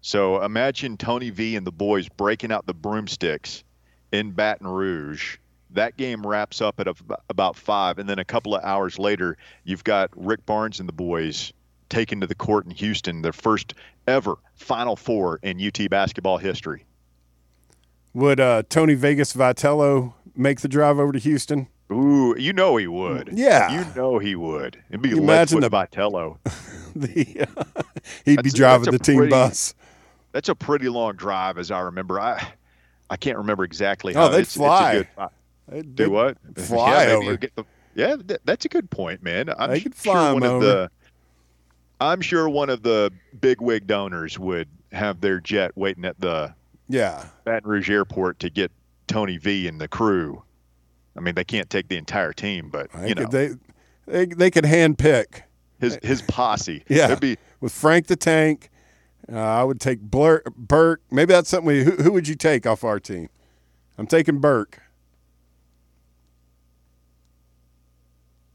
So 0.00 0.42
imagine 0.42 0.96
Tony 0.96 1.30
V 1.30 1.56
and 1.56 1.66
the 1.66 1.72
boys 1.72 2.08
breaking 2.08 2.52
out 2.52 2.66
the 2.66 2.74
broomsticks 2.74 3.64
in 4.12 4.32
Baton 4.32 4.66
Rouge. 4.66 5.38
That 5.70 5.96
game 5.96 6.26
wraps 6.26 6.60
up 6.60 6.80
at 6.80 6.88
about 7.28 7.56
five, 7.56 7.98
and 7.98 8.08
then 8.08 8.18
a 8.18 8.24
couple 8.24 8.54
of 8.54 8.64
hours 8.64 8.98
later, 8.98 9.36
you've 9.64 9.84
got 9.84 10.10
Rick 10.16 10.46
Barnes 10.46 10.80
and 10.80 10.88
the 10.88 10.94
boys 10.94 11.52
taken 11.90 12.20
to 12.22 12.26
the 12.26 12.34
court 12.34 12.64
in 12.64 12.70
Houston, 12.70 13.22
their 13.22 13.32
first 13.32 13.74
ever 14.06 14.36
Final 14.54 14.96
Four 14.96 15.38
in 15.42 15.64
UT 15.64 15.78
basketball 15.90 16.38
history. 16.38 16.84
Would 18.14 18.40
uh, 18.40 18.62
Tony 18.68 18.94
Vegas 18.94 19.34
Vitello 19.34 20.14
make 20.34 20.60
the 20.60 20.68
drive 20.68 20.98
over 20.98 21.12
to 21.12 21.18
Houston? 21.18 21.68
Ooh, 21.90 22.34
you 22.38 22.52
know 22.52 22.76
he 22.76 22.86
would. 22.86 23.30
Yeah, 23.32 23.72
you 23.72 23.94
know 23.94 24.18
he 24.18 24.34
would. 24.34 24.82
It'd 24.90 25.02
be 25.02 25.12
imagine 25.12 25.60
the 25.60 25.70
Vitello. 25.70 26.38
the, 26.94 27.46
uh, 27.56 27.82
he'd 28.24 28.36
that's, 28.36 28.52
be 28.52 28.56
driving 28.56 28.90
the 28.90 28.98
team 28.98 29.18
pretty, 29.18 29.30
bus. 29.30 29.74
That's 30.32 30.48
a 30.48 30.54
pretty 30.54 30.88
long 30.88 31.16
drive, 31.16 31.56
as 31.58 31.70
I 31.70 31.80
remember. 31.80 32.20
I 32.20 32.46
I 33.10 33.16
can't 33.16 33.38
remember 33.38 33.64
exactly 33.64 34.14
oh, 34.14 34.18
how. 34.18 34.26
Oh, 34.26 34.30
they'd 34.30 34.40
it's, 34.40 34.54
fly. 34.54 35.08
Good, 35.70 35.94
do 35.94 36.10
what? 36.10 36.36
Fly 36.56 37.06
yeah, 37.06 37.12
over. 37.12 37.36
The, 37.36 37.66
yeah, 37.94 38.16
that's 38.44 38.64
a 38.64 38.68
good 38.68 38.90
point, 38.90 39.22
man. 39.22 39.50
I'm 39.58 39.70
they 39.70 39.80
could 39.80 39.94
fly 39.94 40.12
sure 40.12 40.34
one 40.34 40.44
over. 40.44 40.56
of 40.56 40.62
the. 40.62 40.90
I'm 42.00 42.20
sure 42.20 42.48
one 42.48 42.70
of 42.70 42.82
the 42.82 43.12
big 43.40 43.60
wig 43.60 43.86
donors 43.86 44.38
would 44.38 44.68
have 44.92 45.20
their 45.20 45.40
jet 45.40 45.72
waiting 45.76 46.04
at 46.04 46.18
the 46.20 46.54
yeah 46.88 47.26
Baton 47.44 47.68
Rouge 47.70 47.90
Airport 47.90 48.38
to 48.40 48.50
get 48.50 48.70
Tony 49.06 49.36
V 49.38 49.68
and 49.68 49.80
the 49.80 49.88
crew 49.88 50.42
I 51.18 51.20
mean, 51.20 51.34
they 51.34 51.44
can't 51.44 51.68
take 51.68 51.88
the 51.88 51.96
entire 51.96 52.32
team, 52.32 52.70
but 52.70 52.88
you 53.04 53.14
know, 53.16 53.26
they, 53.26 53.50
they 54.06 54.26
they 54.26 54.50
could 54.52 54.64
hand 54.64 54.98
pick 54.98 55.42
his 55.80 55.98
his 56.02 56.22
posse. 56.22 56.84
Yeah. 56.88 57.06
It'd 57.06 57.20
be 57.20 57.36
with 57.60 57.72
Frank 57.72 58.06
the 58.06 58.14
Tank. 58.14 58.70
Uh, 59.30 59.36
I 59.38 59.64
would 59.64 59.80
take 59.80 60.00
Blur, 60.00 60.42
Burke. 60.56 61.02
Maybe 61.10 61.32
that's 61.32 61.50
something. 61.50 61.66
We, 61.66 61.82
who, 61.82 61.90
who 61.90 62.12
would 62.12 62.28
you 62.28 62.36
take 62.36 62.66
off 62.66 62.84
our 62.84 63.00
team? 63.00 63.28
I'm 63.98 64.06
taking 64.06 64.38
Burke. 64.38 64.80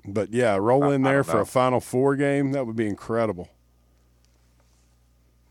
But 0.06 0.34
yeah, 0.34 0.56
roll 0.56 0.86
I- 0.86 0.96
in 0.96 1.04
there 1.04 1.24
for 1.24 1.36
know. 1.36 1.42
a 1.42 1.46
Final 1.46 1.82
Four 1.82 2.16
game. 2.16 2.54
That 2.54 2.66
would 2.66 2.78
be 2.78 2.88
incredible. 2.88 3.50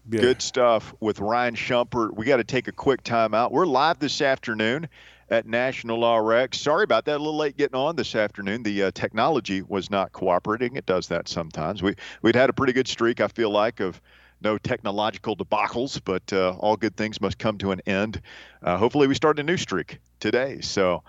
Be 0.09 0.19
a- 0.19 0.21
Good 0.21 0.43
stuff 0.43 0.95
with 1.01 1.21
Ryan 1.21 1.55
Schumpert. 1.55 2.17
We 2.17 2.27
got 2.27 2.39
to 2.39 2.45
take 2.45 2.69
a 2.69 2.73
quick 2.73 3.03
time 3.03 3.35
out. 3.35 3.53
We're 3.53 3.67
live 3.67 3.99
this 4.01 4.21
afternoon 4.21 4.89
at 5.31 5.47
National 5.47 5.99
Law 6.01 6.17
Rec. 6.19 6.55
Sorry 6.55 6.83
about 6.83 7.05
that. 7.05 7.17
A 7.17 7.19
little 7.19 7.37
late 7.37 7.57
getting 7.57 7.77
on 7.77 7.95
this 7.95 8.15
afternoon. 8.15 8.65
The 8.65 8.85
uh, 8.85 8.91
technology 8.93 9.63
was 9.63 9.91
not 9.91 10.13
cooperating. 10.13 10.75
It 10.75 10.87
does 10.87 11.07
that 11.09 11.29
sometimes. 11.29 11.83
We 11.83 11.95
we'd 12.21 12.35
had 12.35 12.51
a 12.51 12.53
pretty 12.53 12.73
good 12.73 12.89
streak. 12.89 13.21
I 13.21 13.29
feel 13.29 13.51
like 13.51 13.79
of 13.81 14.01
no 14.41 14.59
technological 14.59 15.37
debacles, 15.37 16.01
but 16.05 16.33
uh, 16.33 16.57
all 16.59 16.77
good 16.77 16.97
things 16.97 17.21
must 17.21 17.39
come 17.39 17.59
to 17.59 17.71
an 17.71 17.81
end. 17.87 18.21
Uh, 18.61 18.77
hopefully, 18.77 19.07
we 19.07 19.15
start 19.15 19.39
a 19.39 19.43
new 19.43 19.57
streak 19.57 19.99
today. 20.21 20.61
So. 20.61 21.03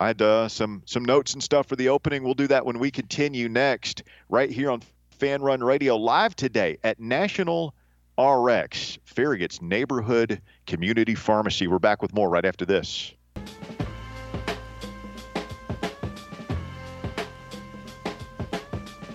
I 0.00 0.06
had 0.06 0.22
uh, 0.22 0.46
some 0.46 0.82
some 0.86 1.04
notes 1.04 1.34
and 1.34 1.42
stuff 1.42 1.66
for 1.66 1.74
the 1.74 1.88
opening. 1.88 2.22
We'll 2.22 2.34
do 2.34 2.46
that 2.46 2.64
when 2.64 2.78
we 2.78 2.92
continue 2.92 3.48
next, 3.48 4.04
right 4.28 4.48
here 4.48 4.70
on 4.70 4.80
Fan 5.18 5.42
Run 5.42 5.60
Radio, 5.60 5.96
live 5.96 6.36
today 6.36 6.78
at 6.84 7.00
National 7.00 7.74
RX, 8.18 8.98
Farragut's 9.06 9.62
neighborhood 9.62 10.42
community 10.66 11.14
pharmacy. 11.14 11.68
We're 11.68 11.78
back 11.78 12.02
with 12.02 12.12
more 12.12 12.28
right 12.28 12.44
after 12.44 12.64
this. 12.64 13.14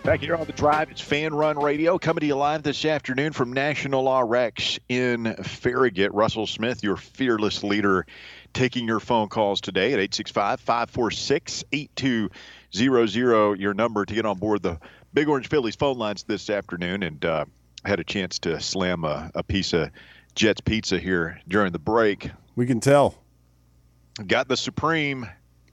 Back 0.05 0.21
here 0.21 0.35
on 0.35 0.45
the 0.45 0.53
drive, 0.53 0.89
it's 0.91 1.01
Fan 1.01 1.33
Run 1.33 1.57
Radio 1.57 1.97
coming 1.97 2.19
to 2.21 2.25
you 2.25 2.35
live 2.35 2.63
this 2.63 2.85
afternoon 2.85 3.31
from 3.33 3.51
National 3.51 4.09
RX 4.21 4.79
in 4.87 5.33
Farragut. 5.35 6.13
Russell 6.13 6.45
Smith, 6.45 6.83
your 6.83 6.97
fearless 6.97 7.63
leader, 7.63 8.05
taking 8.53 8.85
your 8.85 8.99
phone 8.99 9.29
calls 9.29 9.61
today 9.61 9.87
at 9.87 9.99
865 9.99 10.59
546 10.59 11.63
8200. 11.71 13.59
Your 13.59 13.73
number 13.73 14.05
to 14.05 14.13
get 14.13 14.25
on 14.25 14.37
board 14.37 14.61
the 14.61 14.77
Big 15.13 15.29
Orange 15.29 15.47
Phillies 15.47 15.75
phone 15.75 15.97
lines 15.97 16.23
this 16.23 16.49
afternoon. 16.49 17.03
And 17.03 17.23
uh, 17.23 17.45
had 17.85 17.99
a 17.99 18.03
chance 18.03 18.39
to 18.39 18.59
slam 18.61 19.03
a, 19.03 19.31
a 19.35 19.43
piece 19.43 19.73
of 19.73 19.89
Jets 20.35 20.61
pizza 20.61 20.99
here 20.99 21.39
during 21.47 21.71
the 21.71 21.79
break. 21.79 22.31
we 22.55 22.65
can 22.65 22.79
tell. 22.79 23.15
Got 24.25 24.47
the 24.47 24.57
Supreme. 24.57 25.27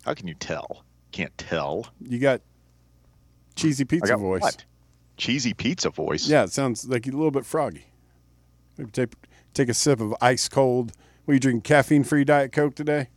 How 0.05 0.14
can 0.14 0.27
you 0.27 0.35
tell? 0.35 0.85
Can't 1.12 1.37
tell. 1.38 1.87
You 2.01 2.18
got 2.18 2.40
cheesy 3.55 3.85
pizza 3.85 4.09
got 4.12 4.18
voice. 4.20 4.42
what? 4.42 4.64
Cheesy 5.16 5.53
pizza 5.53 5.90
voice. 5.90 6.29
Yeah, 6.29 6.44
it 6.44 6.53
sounds 6.53 6.88
like 6.88 7.07
a 7.07 7.11
little 7.11 7.31
bit 7.31 7.44
froggy. 7.44 7.87
Maybe 8.79 8.90
take 8.90 9.12
take 9.53 9.68
a 9.68 9.75
sip 9.75 10.01
of 10.01 10.14
ice 10.20 10.49
cold. 10.49 10.92
Were 11.27 11.35
you 11.35 11.40
drinking 11.40 11.62
caffeine 11.62 12.05
free 12.05 12.25
Diet 12.25 12.53
Coke 12.53 12.75
today? 12.75 13.09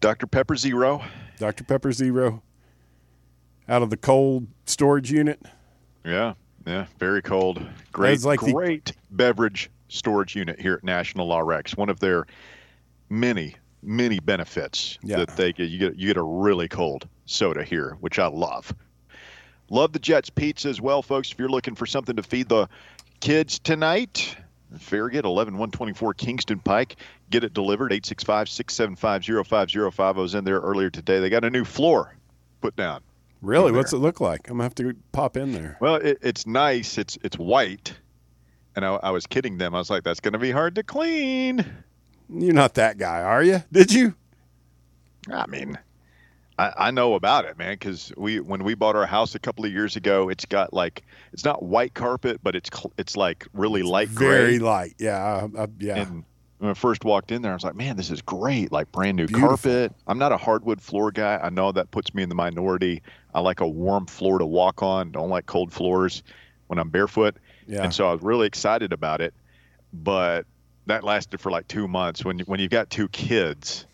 Dr. 0.00 0.26
Pepper 0.26 0.56
Zero. 0.56 1.04
Dr. 1.38 1.64
Pepper 1.64 1.92
Zero. 1.92 2.42
Out 3.68 3.82
of 3.82 3.90
the 3.90 3.96
cold 3.96 4.48
storage 4.66 5.12
unit. 5.12 5.40
Yeah, 6.04 6.34
yeah, 6.66 6.86
very 6.98 7.22
cold. 7.22 7.64
Great, 7.92 8.22
like 8.24 8.40
the- 8.40 8.52
great 8.52 8.92
beverage 9.10 9.70
storage 9.88 10.34
unit 10.36 10.60
here 10.60 10.74
at 10.74 10.84
National 10.84 11.36
RX. 11.38 11.76
One 11.76 11.88
of 11.88 12.00
their 12.00 12.26
many, 13.10 13.56
many 13.82 14.20
benefits 14.20 14.98
Yeah. 15.02 15.16
that 15.18 15.36
they 15.36 15.52
get. 15.52 15.68
You 15.70 15.78
get 15.78 15.96
you 15.96 16.06
get 16.08 16.16
a 16.16 16.22
really 16.22 16.68
cold 16.68 17.08
soda 17.26 17.62
here, 17.64 17.96
which 18.00 18.18
I 18.18 18.26
love. 18.26 18.74
Love 19.70 19.92
the 19.92 19.98
Jets 19.98 20.28
pizza 20.30 20.68
as 20.68 20.80
well, 20.80 21.02
folks. 21.02 21.32
If 21.32 21.38
you're 21.38 21.48
looking 21.48 21.74
for 21.74 21.86
something 21.86 22.16
to 22.16 22.22
feed 22.22 22.48
the 22.48 22.68
kids 23.20 23.58
tonight, 23.58 24.36
Farragut, 24.78 25.24
11124 25.24 26.14
Kingston 26.14 26.58
Pike. 26.58 26.96
Get 27.30 27.44
it 27.44 27.54
delivered, 27.54 27.92
865 27.92 28.48
675 28.48 29.46
0505. 29.46 30.18
I 30.18 30.20
was 30.20 30.34
in 30.34 30.44
there 30.44 30.60
earlier 30.60 30.90
today. 30.90 31.20
They 31.20 31.30
got 31.30 31.44
a 31.44 31.50
new 31.50 31.64
floor 31.64 32.14
put 32.60 32.76
down. 32.76 33.00
Really? 33.42 33.72
What's 33.72 33.92
it 33.92 33.96
look 33.98 34.20
like? 34.20 34.48
I'm 34.48 34.54
gonna 34.54 34.62
have 34.62 34.74
to 34.76 34.94
pop 35.10 35.36
in 35.36 35.52
there. 35.52 35.76
Well, 35.80 35.96
it, 35.96 36.18
it's 36.22 36.46
nice. 36.46 36.96
It's 36.96 37.18
it's 37.22 37.36
white, 37.36 37.92
and 38.76 38.84
I, 38.84 38.94
I 38.94 39.10
was 39.10 39.26
kidding 39.26 39.58
them. 39.58 39.74
I 39.74 39.78
was 39.78 39.90
like, 39.90 40.04
"That's 40.04 40.20
going 40.20 40.32
to 40.32 40.38
be 40.38 40.52
hard 40.52 40.76
to 40.76 40.82
clean." 40.84 41.64
You're 42.28 42.54
not 42.54 42.74
that 42.74 42.96
guy, 42.98 43.20
are 43.20 43.42
you? 43.42 43.62
Did 43.72 43.92
you? 43.92 44.14
I 45.30 45.46
mean, 45.48 45.76
I, 46.58 46.72
I 46.76 46.90
know 46.92 47.14
about 47.14 47.44
it, 47.44 47.58
man, 47.58 47.74
because 47.74 48.12
we 48.16 48.38
when 48.40 48.62
we 48.64 48.74
bought 48.74 48.94
our 48.96 49.06
house 49.06 49.34
a 49.34 49.38
couple 49.40 49.64
of 49.64 49.72
years 49.72 49.96
ago, 49.96 50.28
it's 50.28 50.44
got 50.46 50.72
like 50.72 51.02
it's 51.32 51.44
not 51.44 51.62
white 51.64 51.94
carpet, 51.94 52.40
but 52.42 52.54
it's 52.54 52.70
it's 52.96 53.16
like 53.16 53.46
really 53.52 53.82
light 53.82 54.08
Very 54.08 54.58
gray. 54.58 54.58
light. 54.60 54.94
Yeah. 54.98 55.48
I, 55.58 55.66
yeah. 55.80 55.96
And 55.98 56.24
when 56.58 56.70
I 56.70 56.74
first 56.74 57.04
walked 57.04 57.32
in 57.32 57.42
there, 57.42 57.50
I 57.50 57.54
was 57.54 57.64
like, 57.64 57.74
"Man, 57.74 57.96
this 57.96 58.10
is 58.10 58.22
great! 58.22 58.70
Like 58.70 58.90
brand 58.92 59.16
new 59.16 59.26
Beautiful. 59.26 59.48
carpet." 59.48 59.92
I'm 60.06 60.18
not 60.18 60.30
a 60.30 60.36
hardwood 60.36 60.80
floor 60.80 61.10
guy. 61.10 61.40
I 61.42 61.50
know 61.50 61.72
that 61.72 61.90
puts 61.90 62.14
me 62.14 62.22
in 62.22 62.28
the 62.28 62.36
minority. 62.36 63.02
I 63.34 63.40
like 63.40 63.60
a 63.60 63.68
warm 63.68 64.06
floor 64.06 64.38
to 64.38 64.46
walk 64.46 64.82
on. 64.82 65.12
Don't 65.12 65.30
like 65.30 65.46
cold 65.46 65.72
floors 65.72 66.22
when 66.66 66.78
I'm 66.78 66.90
barefoot. 66.90 67.36
yeah. 67.66 67.82
And 67.82 67.94
so 67.94 68.08
I 68.08 68.12
was 68.12 68.22
really 68.22 68.46
excited 68.46 68.92
about 68.92 69.20
it, 69.20 69.34
but 69.92 70.46
that 70.86 71.04
lasted 71.04 71.40
for 71.40 71.50
like 71.50 71.68
two 71.68 71.88
months. 71.88 72.24
When 72.24 72.40
when 72.40 72.60
you've 72.60 72.70
got 72.70 72.90
two 72.90 73.08
kids, 73.08 73.86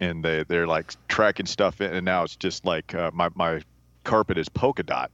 and 0.00 0.24
they 0.24 0.44
they're 0.44 0.66
like 0.66 0.92
tracking 1.08 1.46
stuff 1.46 1.80
in, 1.80 1.92
and 1.92 2.04
now 2.04 2.24
it's 2.24 2.36
just 2.36 2.64
like 2.64 2.94
uh, 2.94 3.10
my 3.12 3.28
my 3.34 3.60
carpet 4.04 4.38
is 4.38 4.48
polka 4.48 4.82
dot, 4.82 5.10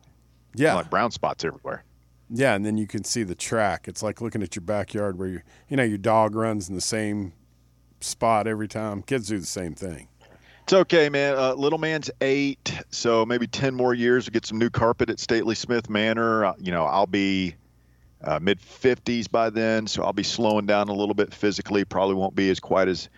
yeah. 0.55 0.75
like 0.75 0.91
brown 0.91 1.11
spots 1.11 1.45
everywhere. 1.45 1.85
Yeah, 2.31 2.55
and 2.55 2.65
then 2.65 2.77
you 2.77 2.87
can 2.87 3.05
see 3.05 3.23
the 3.23 3.35
track. 3.35 3.89
It's 3.89 4.03
like 4.03 4.21
looking 4.21 4.43
at 4.43 4.55
your 4.55 4.63
backyard 4.63 5.19
where 5.19 5.29
you 5.29 5.41
you 5.69 5.77
know 5.77 5.83
your 5.83 5.99
dog 5.99 6.35
runs 6.35 6.69
in 6.69 6.75
the 6.75 6.81
same 6.81 7.33
spot 8.01 8.47
every 8.47 8.69
time. 8.69 9.03
Kids 9.03 9.29
do 9.29 9.39
the 9.39 9.47
same 9.47 9.75
thing. 9.75 10.09
It's 10.69 10.75
okay, 10.75 11.09
man. 11.09 11.35
Uh, 11.35 11.55
little 11.55 11.79
man's 11.79 12.11
eight, 12.21 12.79
so 12.91 13.25
maybe 13.25 13.47
ten 13.47 13.75
more 13.75 13.95
years 13.95 14.27
to 14.27 14.31
get 14.31 14.45
some 14.45 14.59
new 14.59 14.69
carpet 14.69 15.09
at 15.09 15.19
Stately 15.19 15.55
Smith 15.55 15.89
Manor. 15.89 16.45
Uh, 16.45 16.53
you 16.59 16.71
know, 16.71 16.85
I'll 16.85 17.07
be 17.07 17.55
uh, 18.23 18.39
mid 18.39 18.61
fifties 18.61 19.29
by 19.29 19.49
then, 19.49 19.87
so 19.87 20.03
I'll 20.03 20.13
be 20.13 20.23
slowing 20.23 20.67
down 20.67 20.91
a 20.91 20.93
little 20.93 21.15
bit 21.15 21.33
physically. 21.33 21.87
Probably 21.87 22.17
won't 22.17 22.35
be 22.35 22.51
as 22.51 22.61
quite 22.61 22.87
as 22.87 23.09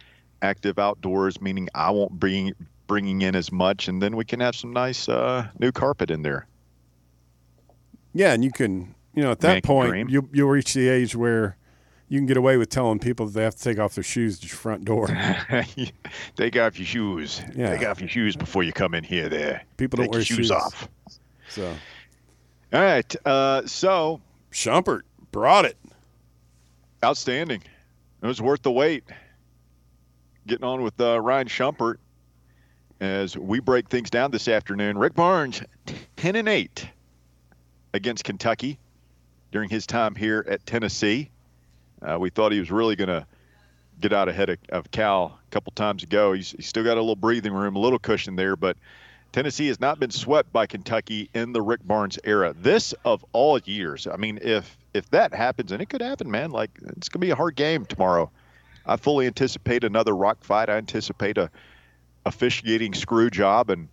active 0.43 0.79
outdoors, 0.79 1.41
meaning 1.41 1.69
I 1.75 1.91
won't 1.91 2.13
bring 2.13 2.53
bringing 2.87 3.23
in 3.23 3.35
as 3.35 3.51
much, 3.51 3.89
and 3.89 4.01
then 4.01 4.15
we 4.15 4.25
can 4.25 4.39
have 4.39 4.55
some 4.55 4.73
nice 4.73 5.09
uh, 5.09 5.49
new 5.59 5.73
carpet 5.73 6.13
in 6.13 6.23
there. 6.23 6.47
Yeah, 8.13 8.33
and 8.33 8.45
you 8.45 8.53
can 8.53 8.95
you 9.13 9.25
know 9.25 9.33
at 9.33 9.41
that 9.41 9.65
point 9.65 10.09
you 10.09 10.29
you'll 10.33 10.51
reach 10.51 10.73
the 10.73 10.89
age 10.89 11.17
where 11.17 11.57
you 12.11 12.18
can 12.18 12.27
get 12.27 12.37
away 12.37 12.57
with 12.57 12.68
telling 12.68 12.99
people 12.99 13.27
that 13.27 13.33
they 13.33 13.44
have 13.44 13.55
to 13.55 13.62
take 13.62 13.79
off 13.79 13.94
their 13.94 14.03
shoes 14.03 14.38
at 14.38 14.42
your 14.42 14.57
front 14.57 14.85
door. 14.85 15.07
Take 16.37 16.57
off 16.57 16.77
your 16.77 16.87
shoes. 16.87 17.40
Yeah. 17.55 17.77
Take 17.77 17.87
off 17.87 18.01
your 18.01 18.09
shoes 18.09 18.35
before 18.35 18.64
you 18.64 18.73
come 18.73 18.94
in 18.94 19.05
here. 19.05 19.29
There. 19.29 19.62
People 19.77 19.99
don't 19.99 20.11
wear 20.11 20.18
your 20.18 20.25
shoes, 20.25 20.37
shoes. 20.37 20.51
off. 20.51 20.88
So 21.49 21.73
All 22.73 22.81
right. 22.83 23.16
Uh, 23.25 23.64
so 23.64 24.20
Schumpert 24.51 25.03
brought 25.31 25.64
it. 25.64 25.77
Outstanding. 27.05 27.62
It 28.23 28.27
was 28.27 28.42
worth 28.42 28.62
the 28.62 28.73
wait. 28.73 29.05
Getting 30.49 30.64
on 30.64 30.83
with 30.83 31.01
uh, 31.01 31.20
Ryan 31.20 31.46
Schumpert 31.46 31.99
as 33.01 33.38
we 33.38 33.61
break 33.61 33.88
things 33.88 34.11
down 34.11 34.33
this 34.33 34.49
afternoon. 34.49 34.99
Rick 34.99 35.14
Barnes, 35.14 35.62
10 36.16 36.35
and 36.35 36.49
8 36.49 36.88
against 37.94 38.25
Kentucky 38.25 38.81
during 39.53 39.70
his 39.70 39.87
time 39.87 40.16
here 40.16 40.44
at 40.49 40.66
Tennessee. 40.66 41.31
Uh, 42.03 42.19
we 42.19 42.31
thought 42.31 42.53
he 42.53 42.59
was 42.59 42.71
really 42.71 42.97
going 42.97 43.09
to 43.09 43.27
get 44.01 44.13
out 44.13 44.29
ahead 44.29 44.49
of, 44.49 44.59
of 44.71 44.91
Cal 44.91 45.39
a 45.47 45.51
couple 45.51 45.73
times 45.73 46.03
ago. 46.03 46.33
He's, 46.33 46.53
he's 46.53 46.67
still 46.67 46.85
got 46.85 46.97
a 46.97 47.01
little 47.01 47.17
breathing 47.17 47.53
room, 47.53 47.77
a 47.77 47.79
little 47.79 47.99
cushion 47.99 48.37
there, 48.37 48.57
but 48.57 48.77
Tennessee 49.33 49.69
has 49.69 49.79
not 49.79 50.01
been 50.01 50.11
swept 50.11 50.53
by 50.53 50.67
Kentucky 50.67 51.31
in 51.35 51.53
the 51.53 51.63
Rick 51.63 51.87
Barnes 51.87 52.19
era. 52.25 52.55
This 52.59 52.95
of 53.05 53.25
all 53.33 53.59
years. 53.61 54.07
I 54.07 54.17
mean, 54.17 54.39
if 54.43 54.77
if 54.93 55.09
that 55.11 55.33
happens, 55.33 55.71
and 55.71 55.81
it 55.81 55.89
could 55.89 56.01
happen, 56.01 56.29
man, 56.31 56.51
like 56.51 56.71
it's 56.97 57.09
gonna 57.09 57.21
be 57.21 57.31
a 57.31 57.37
hard 57.37 57.55
game 57.55 57.85
tomorrow. 57.85 58.31
I 58.85 58.97
fully 58.97 59.27
anticipate 59.27 59.85
another 59.85 60.17
rock 60.17 60.43
fight. 60.43 60.69
I 60.69 60.79
anticipate 60.79 61.39
a 61.39 61.49
officiating 62.27 62.95
screw 62.95 63.31
job 63.31 63.71
and 63.71 63.89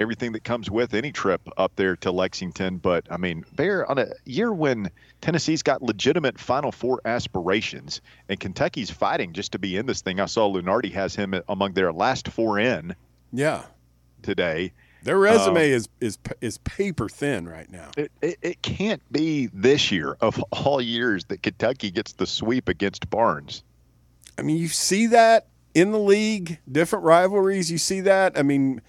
everything 0.00 0.32
that 0.32 0.42
comes 0.42 0.70
with 0.70 0.94
any 0.94 1.12
trip 1.12 1.40
up 1.56 1.72
there 1.76 1.94
to 1.96 2.10
Lexington. 2.10 2.78
But 2.78 3.06
I 3.10 3.16
mean, 3.18 3.44
Bear 3.54 3.88
on 3.88 3.98
a 3.98 4.06
year 4.24 4.52
when 4.52 4.90
Tennessee's 5.20 5.62
got 5.62 5.82
legitimate 5.82 6.38
Final 6.40 6.72
Four 6.72 7.00
aspirations 7.04 8.00
and 8.28 8.40
Kentucky's 8.40 8.90
fighting 8.90 9.32
just 9.32 9.52
to 9.52 9.58
be 9.58 9.76
in 9.76 9.86
this 9.86 10.00
thing. 10.00 10.18
I 10.18 10.26
saw 10.26 10.50
Lunardi 10.52 10.90
has 10.92 11.14
him 11.14 11.34
among 11.48 11.74
their 11.74 11.92
last 11.92 12.28
four 12.28 12.58
in 12.58 12.96
Yeah, 13.32 13.64
today. 14.22 14.72
their 15.02 15.18
resume 15.18 15.50
Um, 15.72 15.76
is 15.76 15.88
is 16.00 16.18
is 16.40 16.58
paper 16.58 17.08
thin 17.08 17.46
right 17.48 17.70
now. 17.70 17.90
It, 17.96 18.10
it, 18.22 18.38
it 18.42 18.62
can't 18.62 19.02
be 19.12 19.50
this 19.52 19.92
year 19.92 20.16
of 20.20 20.42
all 20.50 20.80
years 20.80 21.24
that 21.26 21.42
Kentucky 21.42 21.90
gets 21.90 22.12
the 22.14 22.26
sweep 22.26 22.68
against 22.68 23.08
Barnes. 23.10 23.62
I 24.38 24.42
mean, 24.42 24.56
you 24.56 24.68
see 24.68 25.06
that 25.08 25.46
in 25.74 25.92
the 25.92 25.98
league, 25.98 26.58
different 26.70 27.04
rivalries. 27.04 27.70
You 27.70 27.76
see 27.78 28.00
that. 28.00 28.38
I 28.38 28.42
mean, 28.42 28.80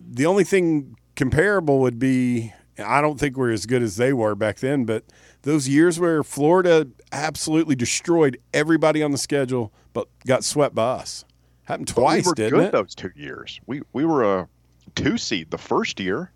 the 0.00 0.26
only 0.26 0.44
thing 0.44 0.96
comparable 1.14 1.80
would 1.80 1.98
be 1.98 2.52
I 2.78 3.00
don't 3.00 3.18
think 3.18 3.36
we're 3.36 3.52
as 3.52 3.66
good 3.66 3.82
as 3.82 3.96
they 3.96 4.12
were 4.12 4.34
back 4.34 4.58
then, 4.58 4.84
but 4.84 5.04
those 5.42 5.68
years 5.68 5.98
where 5.98 6.22
Florida 6.22 6.88
absolutely 7.10 7.74
destroyed 7.74 8.38
everybody 8.52 9.02
on 9.02 9.12
the 9.12 9.18
schedule, 9.18 9.72
but 9.92 10.08
got 10.26 10.44
swept 10.44 10.74
by 10.74 10.90
us. 10.92 11.24
Happened 11.64 11.88
twice, 11.88 12.24
we 12.24 12.28
were 12.28 12.34
didn't 12.34 12.58
good 12.58 12.66
it? 12.66 12.72
Those 12.72 12.94
two 12.94 13.10
years, 13.16 13.60
we 13.66 13.82
we 13.92 14.04
were 14.04 14.22
a 14.22 14.48
two 14.94 15.18
seed 15.18 15.50
the 15.50 15.58
first 15.58 15.98
year. 15.98 16.30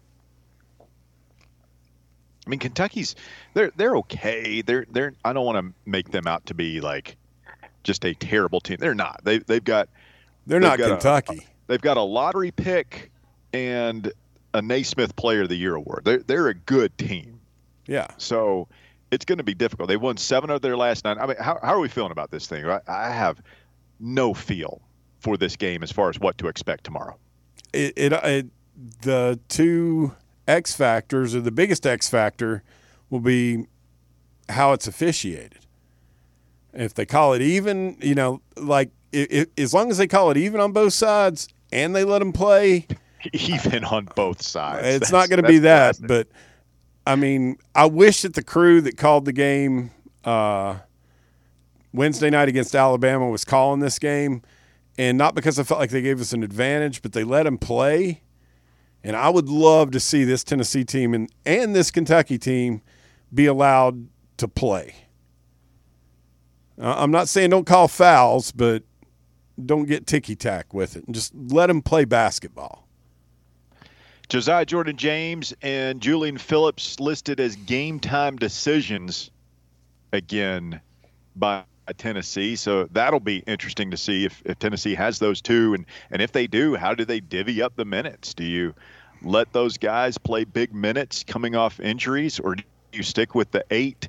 I 2.47 2.51
mean, 2.51 2.59
Kentucky's 2.59 3.15
they're 3.55 3.71
they're 3.77 3.97
okay. 3.99 4.63
They're 4.63 4.87
they're 4.91 5.13
I 5.25 5.33
don't 5.33 5.45
want 5.45 5.65
to 5.65 5.75
make 5.89 6.11
them 6.11 6.27
out 6.27 6.47
to 6.47 6.55
be 6.55 6.81
like 6.81 7.17
just 7.85 8.05
a 8.05 8.15
terrible 8.15 8.61
team. 8.61 8.79
They're 8.81 8.95
not. 8.95 9.21
They 9.25 9.39
they've 9.39 9.63
got 9.63 9.89
they're 10.47 10.59
not 10.59 10.79
Kentucky. 10.79 11.39
A, 11.39 11.51
they've 11.69 11.81
got 11.81 11.97
a 11.97 12.03
lottery 12.03 12.51
pick 12.51 13.11
and 13.53 14.13
a 14.55 14.63
Naismith 14.63 15.15
Player 15.17 15.43
of 15.43 15.49
the 15.49 15.57
Year 15.57 15.75
award. 15.75 16.03
They're 16.05 16.19
they're 16.19 16.49
a 16.49 16.55
good 16.55 16.97
team. 16.99 17.41
Yeah. 17.87 18.09
So 18.19 18.69
it's 19.11 19.25
going 19.25 19.39
to 19.39 19.45
be 19.45 19.55
difficult. 19.55 19.89
They 19.89 19.97
won 19.97 20.17
seven 20.17 20.51
of 20.51 20.63
their 20.63 20.77
last 20.77 21.05
nine. 21.05 21.19
I 21.19 21.27
mean, 21.27 21.37
how 21.39 21.59
how 21.63 21.75
are 21.75 21.81
we 21.81 21.89
feeling 21.89 22.13
about 22.13 22.31
this 22.31 22.47
thing? 22.47 22.67
I, 22.67 22.81
I 22.87 23.11
have 23.11 23.41
no 23.99 24.35
feel 24.35 24.81
for 25.19 25.37
this 25.37 25.57
game 25.57 25.83
as 25.83 25.93
far 25.93 26.09
as 26.09 26.19
what 26.19 26.39
to 26.39 26.49
expect 26.49 26.85
tomorrow. 26.85 27.17
It, 27.73 27.93
it, 27.97 28.13
uh, 28.13 28.21
it 28.25 28.47
the 29.03 29.39
two 29.49 30.15
X 30.49 30.75
factors 30.75 31.35
or 31.35 31.41
the 31.41 31.51
biggest 31.51 31.87
X 31.87 32.09
factor 32.09 32.63
will 33.11 33.21
be 33.21 33.67
how 34.49 34.73
it's 34.73 34.87
officiated. 34.87 35.59
If 36.73 36.95
they 36.95 37.05
call 37.05 37.35
it 37.35 37.43
even, 37.43 37.97
you 38.01 38.15
know, 38.15 38.41
like 38.57 38.91
it, 39.13 39.51
as 39.59 39.75
long 39.75 39.91
as 39.91 39.99
they 39.99 40.07
call 40.07 40.31
it 40.31 40.37
even 40.37 40.61
on 40.61 40.73
both 40.73 40.93
sides 40.93 41.49
and 41.73 41.95
they 41.95 42.05
let 42.05 42.21
them 42.21 42.33
play, 42.33 42.87
even 43.33 43.85
on 43.85 44.09
both 44.17 44.43
sides. 44.43 44.87
It's 44.87 44.99
that's, 44.99 45.13
not 45.13 45.29
going 45.29 45.43
to 45.43 45.49
be 45.49 45.59
that, 45.61 45.97
classic. 45.97 46.07
but 46.07 46.29
I 47.07 47.17
mean, 47.17 47.57
I 47.75 47.87
wish 47.87 48.23
that 48.23 48.35
the 48.35 48.43
crew 48.43 48.81
that 48.83 48.97
called 48.97 49.25
the 49.25 49.33
game 49.33 49.91
uh, 50.25 50.79
Wednesday 51.93 52.31
night 52.31 52.49
against 52.49 52.75
Alabama 52.75 53.29
was 53.29 53.45
calling 53.45 53.81
this 53.81 53.99
game, 53.99 54.43
and 54.99 55.19
not 55.19 55.35
because 55.35 55.59
I 55.59 55.63
felt 55.63 55.81
like 55.81 55.91
they 55.91 56.03
gave 56.03 56.21
us 56.21 56.33
an 56.33 56.43
advantage, 56.43 57.03
but 57.03 57.13
they 57.13 57.25
let 57.25 57.45
them 57.45 57.59
play. 57.59 58.23
And 59.03 59.17
I 59.17 59.31
would 59.31 59.49
love 59.49 59.93
to 59.93 60.01
see 60.01 60.25
this 60.25 60.45
Tennessee 60.45 60.85
team 60.85 61.15
and, 61.15 61.33
and 61.47 61.75
this 61.75 61.91
Kentucky 61.91 62.37
team 62.37 62.83
be 63.33 63.47
allowed 63.47 64.09
to 64.37 64.47
play. 64.47 64.95
Uh, 66.79 66.95
I'm 66.99 67.11
not 67.11 67.29
saying 67.29 67.51
don't 67.51 67.67
call 67.67 67.89
fouls, 67.89 68.53
but 68.53 68.83
don't 69.65 69.87
get 69.87 70.07
ticky 70.07 70.37
tack 70.37 70.73
with 70.75 70.97
it 70.97 71.05
and 71.07 71.15
just 71.15 71.35
let 71.35 71.67
them 71.67 71.83
play 71.83 72.05
basketball. 72.05 72.87
Josiah 74.31 74.65
Jordan 74.65 74.97
James 74.97 75.53
and 75.61 76.01
Julian 76.01 76.39
Phillips 76.39 77.01
listed 77.01 77.41
as 77.41 77.57
game 77.57 77.99
time 77.99 78.37
decisions 78.37 79.29
again 80.13 80.81
by 81.35 81.65
Tennessee. 81.97 82.55
So 82.55 82.85
that'll 82.93 83.19
be 83.19 83.39
interesting 83.49 83.91
to 83.91 83.97
see 83.97 84.25
if, 84.25 84.41
if 84.45 84.57
Tennessee 84.61 84.95
has 84.95 85.19
those 85.19 85.41
two. 85.41 85.75
And, 85.75 85.85
and 86.13 86.23
if 86.23 86.31
they 86.31 86.47
do, 86.47 86.77
how 86.77 86.95
do 86.95 87.05
they 87.05 87.19
divvy 87.19 87.61
up 87.61 87.75
the 87.75 87.85
minutes? 87.85 88.33
Do 88.33 88.45
you 88.45 88.73
let 89.21 89.53
those 89.53 89.77
guys 89.79 90.17
play 90.17 90.45
big 90.45 90.73
minutes 90.73 91.25
coming 91.25 91.57
off 91.57 91.81
injuries, 91.81 92.39
or 92.39 92.55
do 92.55 92.63
you 92.93 93.03
stick 93.03 93.35
with 93.35 93.51
the 93.51 93.65
eight 93.73 94.09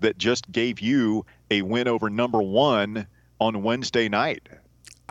that 0.00 0.18
just 0.18 0.52
gave 0.52 0.80
you 0.80 1.24
a 1.50 1.62
win 1.62 1.88
over 1.88 2.10
number 2.10 2.42
one 2.42 3.06
on 3.40 3.62
Wednesday 3.62 4.10
night? 4.10 4.46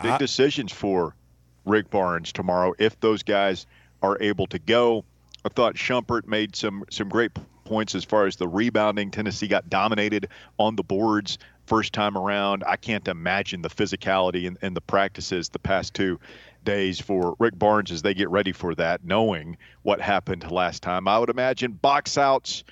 Big 0.00 0.12
I, 0.12 0.18
decisions 0.18 0.70
for 0.70 1.16
Rick 1.64 1.90
Barnes 1.90 2.32
tomorrow 2.32 2.72
if 2.78 3.00
those 3.00 3.24
guys– 3.24 3.66
are 4.04 4.18
able 4.20 4.46
to 4.48 4.58
go. 4.58 5.04
I 5.44 5.48
thought 5.48 5.74
Schumpert 5.74 6.26
made 6.26 6.56
some 6.56 6.84
some 6.90 7.08
great 7.08 7.32
points 7.64 7.94
as 7.94 8.04
far 8.04 8.26
as 8.26 8.36
the 8.36 8.48
rebounding. 8.48 9.10
Tennessee 9.10 9.48
got 9.48 9.70
dominated 9.70 10.28
on 10.58 10.76
the 10.76 10.82
boards 10.82 11.38
first 11.66 11.92
time 11.92 12.16
around. 12.16 12.62
I 12.66 12.76
can't 12.76 13.08
imagine 13.08 13.62
the 13.62 13.70
physicality 13.70 14.46
and, 14.46 14.58
and 14.60 14.76
the 14.76 14.82
practices 14.82 15.48
the 15.48 15.58
past 15.58 15.94
two 15.94 16.20
days 16.64 17.00
for 17.00 17.36
Rick 17.38 17.58
Barnes 17.58 17.90
as 17.90 18.02
they 18.02 18.14
get 18.14 18.30
ready 18.30 18.52
for 18.52 18.74
that, 18.74 19.04
knowing 19.04 19.56
what 19.82 20.00
happened 20.00 20.50
last 20.50 20.82
time. 20.82 21.08
I 21.08 21.18
would 21.18 21.30
imagine 21.30 21.72
box 21.72 22.18
outs 22.18 22.64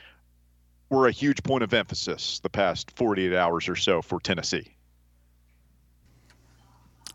were 0.90 1.09
a 1.09 1.12
huge 1.12 1.42
point 1.42 1.64
of 1.64 1.73
emphasis 1.73 2.40
the 2.40 2.51
past 2.51 2.90
48 2.97 3.35
hours 3.35 3.68
or 3.68 3.77
so 3.77 4.03
for 4.03 4.21
Tennessee. 4.21 4.77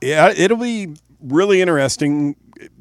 Yeah, 0.01 0.31
it'll 0.35 0.57
be 0.57 0.95
really 1.19 1.61
interesting 1.61 2.35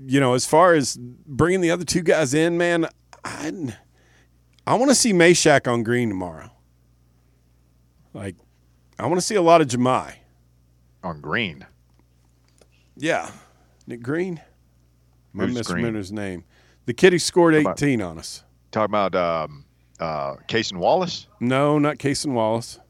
you 0.05 0.21
know, 0.21 0.35
as 0.35 0.47
far 0.47 0.75
as 0.75 0.97
bringing 0.97 1.61
the 1.61 1.71
other 1.71 1.85
two 1.85 2.03
guys 2.03 2.35
in, 2.35 2.57
man, 2.57 2.89
I, 3.25 3.75
I 4.67 4.75
want 4.75 4.91
to 4.91 4.95
see 4.95 5.13
Mashack 5.13 5.71
on 5.71 5.83
green 5.83 6.09
tomorrow. 6.09 6.51
Like, 8.13 8.37
I 8.99 9.07
want 9.07 9.17
to 9.17 9.27
see 9.27 9.35
a 9.35 9.43
lot 9.43 9.61
of 9.61 9.69
Jahmai 9.69 10.15
on 11.03 11.21
green. 11.21 11.67
Yeah, 12.97 13.31
Nick 13.87 14.03
Green. 14.03 14.41
I 15.39 15.47
misremember 15.47 15.99
his 15.99 16.11
name. 16.11 16.45
The 16.87 16.95
kid 16.95 17.13
who 17.13 17.19
scored 17.19 17.55
18 17.55 18.01
about, 18.01 18.11
on 18.11 18.19
us. 18.19 18.43
Talking 18.71 18.85
about 18.87 19.15
um, 19.15 19.67
uh, 20.01 20.37
Cason 20.49 20.79
Wallace? 20.79 21.27
No, 21.41 21.79
not 21.79 21.99
Cason 21.99 22.33
Wallace. 22.33 22.81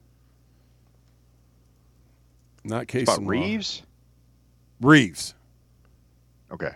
Not 2.63 2.87
Cason 2.87 3.27
Reeves. 3.27 3.83
Reeves. 4.79 5.33
Okay. 6.51 6.71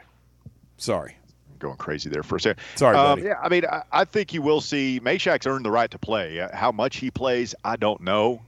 Sorry. 0.78 1.16
I'm 1.52 1.58
going 1.60 1.78
crazy 1.78 2.10
there 2.10 2.24
for 2.24 2.38
a 2.38 2.40
second. 2.40 2.64
Sorry, 2.76 2.96
um, 2.96 3.20
buddy. 3.20 3.28
yeah, 3.28 3.40
I 3.42 3.50
mean, 3.50 3.66
I, 3.66 3.84
I, 3.92 4.06
think 4.06 4.34
you 4.34 4.42
will 4.42 4.62
see 4.62 5.00
Mashack's 5.00 5.46
earned 5.46 5.66
the 5.66 5.72
right 5.72 5.90
to 5.92 6.00
play. 6.00 6.40
Uh, 6.40 6.56
how 6.56 6.72
much 6.72 6.98
he 6.98 7.12
plays, 7.12 7.54
I 7.64 7.76
don't 7.76 8.02
know, 8.02 8.42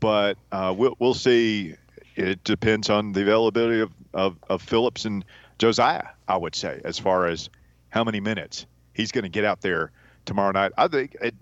but 0.00 0.38
uh, 0.52 0.74
we'll 0.76 0.94
we'll 0.98 1.14
see. 1.14 1.74
It 2.16 2.44
depends 2.44 2.90
on 2.90 3.12
the 3.12 3.22
availability 3.22 3.80
of, 3.80 3.92
of, 4.12 4.36
of 4.48 4.62
Phillips 4.62 5.04
and 5.04 5.24
Josiah. 5.58 6.04
I 6.28 6.36
would 6.36 6.54
say, 6.54 6.80
as 6.84 6.96
far 6.96 7.26
as 7.26 7.50
how 7.90 8.04
many 8.04 8.20
minutes 8.20 8.66
he's 8.92 9.12
going 9.12 9.24
to 9.24 9.28
get 9.28 9.44
out 9.44 9.60
there 9.60 9.90
tomorrow 10.24 10.52
night. 10.52 10.72
I 10.78 10.88
think, 10.88 11.16
it, 11.20 11.34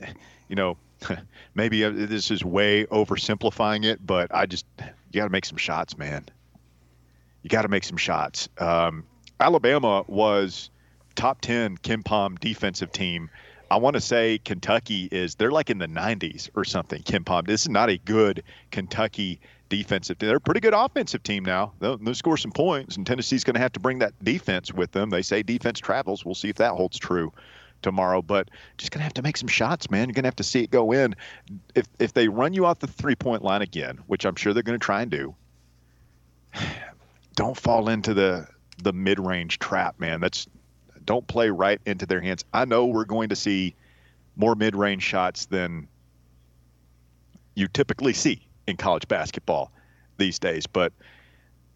you 0.49 0.57
know, 0.57 0.77
maybe 1.55 1.85
uh, 1.85 1.91
this 1.91 2.31
is 2.31 2.45
way 2.45 2.87
oversimplifying 2.87 3.85
it, 3.85 4.05
but 4.05 4.35
I 4.35 4.47
just 4.47 4.67
you 4.79 5.21
got 5.21 5.25
to 5.25 5.31
make 5.31 5.45
some 5.45 5.57
shots, 5.57 5.97
man. 5.97 6.25
You 7.43 7.51
got 7.51 7.63
to 7.63 7.69
make 7.69 7.85
some 7.85 7.97
shots. 7.97 8.49
Um, 8.59 9.05
Alabama 9.41 10.05
was 10.07 10.71
top 11.15 11.41
10 11.41 11.79
KenPom 11.79 12.39
defensive 12.39 12.93
team. 12.93 13.31
I 13.71 13.77
want 13.77 13.95
to 13.95 14.01
say 14.01 14.39
Kentucky 14.39 15.09
is 15.11 15.37
they're 15.37 15.51
like 15.51 15.71
in 15.71 15.79
the 15.79 15.89
90s 15.89 16.51
or 16.55 16.65
something. 16.65 17.03
KenPom. 17.03 17.47
This 17.47 17.63
is 17.63 17.69
not 17.71 17.89
a 17.89 17.97
good 17.99 18.43
Kentucky 18.71 19.41
defensive 19.71 20.19
team. 20.19 20.29
They're 20.29 20.37
a 20.37 20.41
pretty 20.41 20.61
good 20.61 20.75
offensive 20.75 21.23
team 21.23 21.45
now. 21.45 21.73
They'll, 21.81 21.97
they'll 21.97 22.15
score 22.15 22.37
some 22.37 22.53
points, 22.53 22.97
and 22.97 23.07
Tennessee's 23.07 23.45
going 23.45 23.55
to 23.55 23.61
have 23.61 23.73
to 23.73 23.81
bring 23.81 24.01
that 24.01 24.13
defense 24.23 24.73
with 24.73 24.93
them. 24.93 25.09
They 25.09 25.23
say 25.23 25.43
defense 25.43 25.79
travels. 25.79 26.25
We'll 26.25 26.35
see 26.35 26.51
if 26.51 26.57
that 26.57 26.73
holds 26.73 26.99
true 26.99 27.33
tomorrow. 27.81 28.21
But 28.21 28.51
just 28.77 28.93
going 28.93 29.01
to 29.01 29.05
have 29.05 29.15
to 29.15 29.23
make 29.23 29.39
some 29.39 29.49
shots, 29.49 29.91
man. 29.91 30.09
You're 30.09 30.15
going 30.15 30.25
to 30.25 30.29
have 30.29 30.37
to 30.37 30.45
see 30.45 30.63
it 30.63 30.71
go 30.71 30.93
in. 30.93 31.15
If 31.75 31.87
if 31.99 32.13
they 32.13 32.29
run 32.29 32.53
you 32.53 32.67
off 32.67 32.79
the 32.79 32.87
three 32.87 33.17
point 33.17 33.43
line 33.43 33.63
again, 33.63 33.99
which 34.07 34.27
I'm 34.27 34.37
sure 34.37 34.53
they're 34.53 34.63
going 34.63 34.79
to 34.79 34.85
try 34.85 35.01
and 35.01 35.11
do, 35.11 35.35
don't 37.37 37.57
fall 37.57 37.89
into 37.89 38.13
the 38.13 38.47
the 38.83 38.93
mid 38.93 39.19
range 39.19 39.59
trap, 39.59 39.99
man. 39.99 40.21
That's 40.21 40.47
don't 41.05 41.27
play 41.27 41.51
right 41.51 41.81
into 41.85 42.07
their 42.07 42.21
hands. 42.21 42.45
I 42.53 42.65
know 42.65 42.87
we're 42.87 43.05
going 43.05 43.31
to 43.31 43.37
see 43.37 43.75
more 44.37 44.55
mid 44.55 44.75
range 44.75 45.03
shots 45.03 45.47
than 45.47 45.89
you 47.55 47.69
typically 47.69 48.13
see 48.13 48.47
in 48.67 48.77
college 48.77 49.09
basketball 49.09 49.73
these 50.17 50.39
days, 50.39 50.67
but 50.67 50.93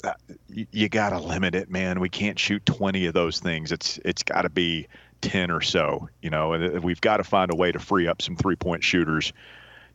uh, 0.05 0.13
you, 0.49 0.67
you 0.71 0.89
got 0.89 1.11
to 1.11 1.19
limit 1.19 1.55
it, 1.55 1.71
man. 1.71 2.01
We 2.01 2.09
can't 2.09 2.39
shoot 2.39 2.65
20 2.67 3.07
of 3.07 3.15
those 3.15 3.41
things. 3.41 3.73
It's 3.73 3.99
it's 4.05 4.23
got 4.23 4.43
to 4.43 4.51
be 4.51 4.87
10 5.23 5.51
or 5.51 5.61
so, 5.61 6.09
you 6.23 6.31
know, 6.31 6.53
and 6.53 6.85
we've 6.85 7.01
got 7.01 7.17
to 7.19 7.25
find 7.25 7.51
a 7.51 7.57
way 7.57 7.73
to 7.73 7.79
free 7.79 8.07
up 8.07 8.23
some 8.23 8.37
three 8.37 8.57
point 8.57 8.85
shooters 8.85 9.33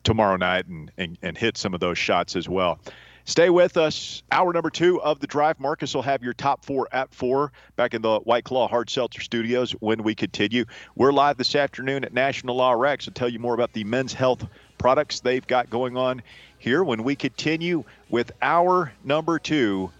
tomorrow 0.04 0.36
night 0.36 0.66
and, 0.66 0.90
and, 0.98 1.18
and 1.22 1.38
hit 1.38 1.56
some 1.56 1.74
of 1.74 1.80
those 1.80 1.98
shots 1.98 2.36
as 2.36 2.48
well. 2.48 2.80
Stay 3.24 3.50
with 3.50 3.76
us. 3.76 4.22
Hour 4.32 4.52
number 4.52 4.70
two 4.70 5.00
of 5.00 5.20
the 5.20 5.28
drive. 5.28 5.60
Marcus 5.60 5.94
will 5.94 6.02
have 6.02 6.22
your 6.24 6.32
top 6.32 6.64
four 6.64 6.88
at 6.90 7.14
four 7.14 7.52
back 7.76 7.94
in 7.94 8.02
the 8.02 8.18
White 8.20 8.44
Claw 8.44 8.66
Hard 8.66 8.90
Seltzer 8.90 9.20
Studios 9.20 9.72
when 9.72 10.02
we 10.02 10.14
continue. 10.14 10.64
We're 10.96 11.12
live 11.12 11.36
this 11.36 11.54
afternoon 11.54 12.04
at 12.04 12.12
National 12.12 12.56
Law 12.56 12.72
Rex 12.72 13.04
to 13.04 13.12
tell 13.12 13.28
you 13.28 13.38
more 13.38 13.54
about 13.54 13.72
the 13.74 13.84
men's 13.84 14.12
health 14.12 14.44
products 14.76 15.20
they've 15.20 15.46
got 15.46 15.70
going 15.70 15.96
on 15.96 16.22
here 16.58 16.82
when 16.82 17.04
we 17.04 17.14
continue 17.14 17.84
with 18.10 18.32
hour 18.42 18.92
number 19.04 19.38
two 19.38 19.92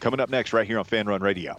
coming 0.00 0.18
up 0.18 0.28
next 0.28 0.52
right 0.52 0.66
here 0.66 0.78
on 0.80 0.84
Fan 0.84 1.06
Run 1.06 1.22
Radio. 1.22 1.56